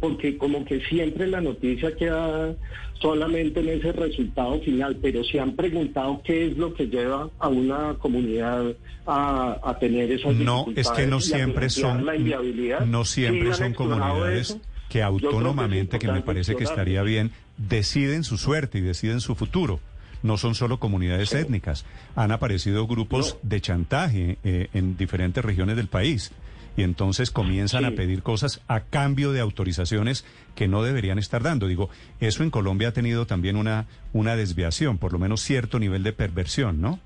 Porque 0.00 0.38
como 0.38 0.64
que 0.64 0.80
siempre 0.86 1.26
la 1.26 1.40
noticia 1.40 1.94
queda 1.96 2.54
solamente 3.00 3.60
en 3.60 3.68
ese 3.68 3.92
resultado 3.92 4.60
final, 4.60 4.96
pero 5.00 5.24
se 5.24 5.40
han 5.40 5.54
preguntado 5.56 6.20
qué 6.24 6.46
es 6.46 6.56
lo 6.56 6.72
que 6.74 6.86
lleva 6.86 7.28
a 7.38 7.48
una 7.48 7.94
comunidad 7.94 8.74
a, 9.06 9.58
a 9.62 9.78
tener 9.78 10.10
esas 10.12 10.34
No, 10.34 10.66
es 10.76 10.90
que 10.90 11.06
no 11.06 11.20
siempre 11.20 11.70
son, 11.70 12.04
la 12.04 12.16
inviabilidad. 12.16 12.80
no 12.86 13.04
¿Sí 13.04 13.22
siempre 13.22 13.54
son 13.54 13.74
comunidades 13.74 14.50
eso? 14.50 14.60
que 14.88 15.02
autónomamente, 15.02 15.98
que 15.98 16.10
me 16.10 16.20
parece 16.20 16.56
que 16.56 16.64
estaría 16.64 17.02
bien, 17.02 17.30
deciden 17.68 18.24
su 18.24 18.38
suerte 18.38 18.78
y 18.78 18.82
deciden 18.82 19.20
su 19.20 19.34
futuro. 19.34 19.80
No 20.22 20.36
son 20.36 20.54
solo 20.54 20.78
comunidades 20.78 21.32
étnicas. 21.32 21.84
Han 22.14 22.32
aparecido 22.32 22.86
grupos 22.86 23.38
de 23.42 23.60
chantaje 23.60 24.38
eh, 24.44 24.68
en 24.74 24.96
diferentes 24.96 25.44
regiones 25.44 25.76
del 25.76 25.88
país. 25.88 26.32
Y 26.76 26.82
entonces 26.82 27.30
comienzan 27.30 27.84
a 27.84 27.90
pedir 27.92 28.22
cosas 28.22 28.60
a 28.68 28.80
cambio 28.80 29.32
de 29.32 29.40
autorizaciones 29.40 30.24
que 30.54 30.68
no 30.68 30.82
deberían 30.82 31.18
estar 31.18 31.42
dando. 31.42 31.66
Digo, 31.66 31.90
eso 32.20 32.42
en 32.42 32.50
Colombia 32.50 32.88
ha 32.88 32.92
tenido 32.92 33.26
también 33.26 33.56
una, 33.56 33.86
una 34.12 34.36
desviación, 34.36 34.98
por 34.98 35.12
lo 35.12 35.18
menos 35.18 35.40
cierto 35.40 35.78
nivel 35.78 36.02
de 36.02 36.12
perversión, 36.12 36.80
¿no? 36.80 37.00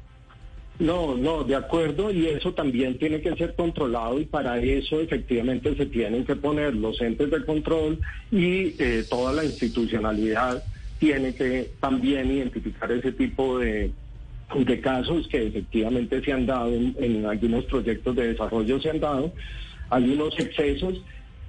No, 0.78 1.16
no, 1.16 1.44
de 1.44 1.54
acuerdo, 1.54 2.10
y 2.10 2.26
eso 2.26 2.52
también 2.52 2.98
tiene 2.98 3.20
que 3.20 3.37
ser 3.37 3.54
controlado 3.54 4.18
y 4.18 4.24
para 4.24 4.58
eso 4.58 5.00
efectivamente 5.00 5.76
se 5.76 5.87
tienen 5.87 6.24
que 6.24 6.34
poner 6.34 6.74
los 6.74 7.00
entes 7.00 7.30
de 7.30 7.44
control 7.44 8.00
y 8.32 8.74
eh, 8.82 9.04
toda 9.08 9.32
la 9.32 9.44
institucionalidad 9.44 10.64
tiene 10.98 11.34
que 11.34 11.70
también 11.78 12.30
identificar 12.32 12.90
ese 12.90 13.12
tipo 13.12 13.58
de, 13.60 13.92
de 14.56 14.80
casos 14.80 15.28
que 15.28 15.46
efectivamente 15.46 16.20
se 16.24 16.32
han 16.32 16.44
dado 16.44 16.74
en, 16.74 16.96
en 16.98 17.24
algunos 17.26 17.64
proyectos 17.66 18.16
de 18.16 18.28
desarrollo, 18.28 18.80
se 18.80 18.90
han 18.90 19.00
dado 19.00 19.32
algunos 19.90 20.37
excesos 20.40 21.00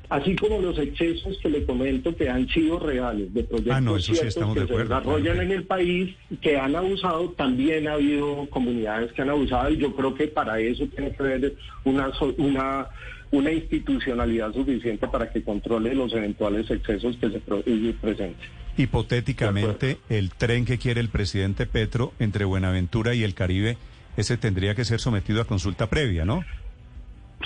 así 0.09 0.35
como 0.35 0.59
los 0.59 0.77
excesos 0.77 1.37
que 1.41 1.49
le 1.49 1.65
comento 1.65 2.15
que 2.15 2.29
han 2.29 2.47
sido 2.49 2.79
reales 2.79 3.33
de 3.33 3.43
proyectos 3.43 3.75
Ah, 3.75 3.81
no, 3.81 3.97
eso 3.97 4.13
sí 4.13 4.19
ciertos 4.19 4.53
que 4.53 4.59
de 4.61 4.67
se 4.67 4.77
desarrollan 4.77 5.23
claro. 5.23 5.41
en 5.41 5.51
el 5.51 5.63
país 5.63 6.15
que 6.41 6.57
han 6.57 6.75
abusado, 6.75 7.29
también 7.31 7.87
ha 7.87 7.93
habido 7.93 8.47
comunidades 8.49 9.11
que 9.13 9.21
han 9.21 9.29
abusado 9.29 9.69
y 9.71 9.77
yo 9.77 9.95
creo 9.95 10.13
que 10.13 10.27
para 10.27 10.59
eso 10.59 10.85
tiene 10.87 11.11
que 11.11 11.23
haber 11.23 11.55
una 11.83 12.11
una 12.37 12.87
una 13.31 13.51
institucionalidad 13.51 14.53
suficiente 14.53 15.07
para 15.07 15.29
que 15.31 15.43
controle 15.43 15.93
los 15.93 16.13
eventuales 16.13 16.69
excesos 16.69 17.17
que 17.17 17.29
se 17.31 17.39
presenten. 17.39 18.35
Hipotéticamente, 18.77 19.97
el 20.09 20.31
tren 20.31 20.65
que 20.65 20.77
quiere 20.77 21.01
el 21.01 21.09
presidente 21.09 21.65
Petro 21.65 22.13
entre 22.19 22.45
Buenaventura 22.45 23.13
y 23.15 23.23
el 23.23 23.33
Caribe, 23.33 23.77
ese 24.17 24.37
tendría 24.37 24.75
que 24.75 24.85
ser 24.85 24.99
sometido 24.99 25.41
a 25.41 25.45
consulta 25.45 25.89
previa, 25.89 26.25
¿no? 26.25 26.43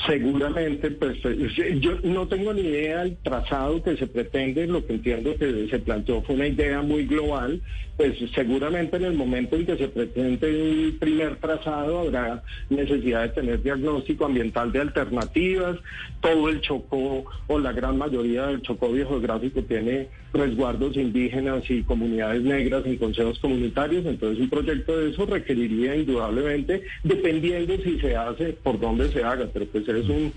Seguramente, 0.05 0.91
pues 0.91 1.17
eh, 1.25 1.77
yo 1.79 1.99
no 2.03 2.27
tengo 2.27 2.53
ni 2.53 2.61
idea 2.61 2.99
del 2.99 3.17
trazado 3.17 3.81
que 3.83 3.97
se 3.97 4.07
pretende, 4.07 4.67
lo 4.67 4.85
que 4.85 4.93
entiendo 4.93 5.35
que 5.35 5.67
se 5.69 5.79
planteó 5.79 6.21
fue 6.21 6.35
una 6.35 6.47
idea 6.47 6.81
muy 6.81 7.05
global, 7.05 7.61
pues 7.97 8.17
seguramente 8.33 8.97
en 8.97 9.05
el 9.05 9.13
momento 9.13 9.55
en 9.55 9.65
que 9.65 9.77
se 9.77 9.89
pretende 9.89 10.47
el 10.49 10.93
primer 10.99 11.35
trazado 11.37 11.99
habrá 11.99 12.43
necesidad 12.69 13.23
de 13.23 13.29
tener 13.29 13.61
diagnóstico 13.61 14.25
ambiental 14.25 14.71
de 14.71 14.79
alternativas, 14.79 15.77
todo 16.21 16.49
el 16.49 16.61
Chocó 16.61 17.25
o 17.47 17.59
la 17.59 17.73
gran 17.73 17.97
mayoría 17.97 18.47
del 18.47 18.61
Chocó 18.61 18.93
geográfico 18.93 19.61
tiene 19.63 20.07
resguardos 20.33 20.95
indígenas 20.95 21.63
y 21.69 21.83
comunidades 21.83 22.43
negras 22.43 22.85
en 22.85 22.97
consejos 22.97 23.39
comunitarios, 23.39 24.05
entonces 24.05 24.39
un 24.39 24.49
proyecto 24.49 24.97
de 24.97 25.11
eso 25.11 25.25
requeriría 25.25 25.95
indudablemente, 25.95 26.83
dependiendo 27.03 27.75
si 27.77 27.99
se 27.99 28.15
hace, 28.15 28.53
por 28.53 28.79
dónde 28.79 29.09
se 29.09 29.23
haga, 29.23 29.47
pero 29.51 29.65
pues 29.65 29.87
es 29.87 30.07
un 30.09 30.31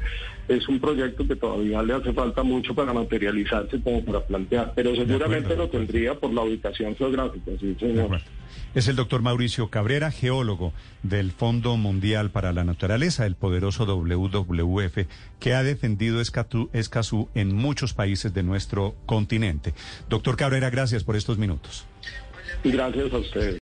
es 0.49 0.69
un 0.69 0.81
proyecto 0.81 1.27
que 1.27 1.37
todavía 1.37 1.83
le 1.83 1.95
hace 1.95 2.13
falta 2.13 2.43
mucho 2.43 2.75
para 2.75 2.93
materializarse 2.93 3.81
como 3.81 4.05
para 4.05 4.21
plantear, 4.21 4.73
pero 4.75 4.95
seguramente 4.95 5.57
lo 5.57 5.69
tendría 5.69 6.15
por 6.15 6.33
la 6.33 6.43
ubicación 6.43 6.95
geográfica, 6.97 7.53
sí 7.61 7.77
señor. 7.79 8.21
Es 8.75 8.89
el 8.89 8.97
doctor 8.97 9.21
Mauricio 9.23 9.69
Cabrera, 9.69 10.11
geólogo 10.11 10.73
del 11.03 11.31
Fondo 11.31 11.77
Mundial 11.77 12.31
para 12.31 12.53
la 12.53 12.65
Naturaleza, 12.65 13.27
el 13.27 13.35
poderoso 13.35 13.85
WWF, 13.85 15.07
que 15.39 15.55
ha 15.55 15.63
defendido 15.63 16.21
Escazú 16.21 17.29
en 17.35 17.55
muchos 17.55 17.93
países 17.93 18.33
de 18.33 18.43
nuestro 18.43 18.95
continente. 19.05 19.75
Doctor 20.09 20.37
Cabrera, 20.37 20.71
gracias 20.71 21.05
por 21.05 21.17
estos 21.17 21.39
minutos. 21.39 21.87
Gracias 22.65 23.13
a 23.13 23.19
ustedes. 23.19 23.62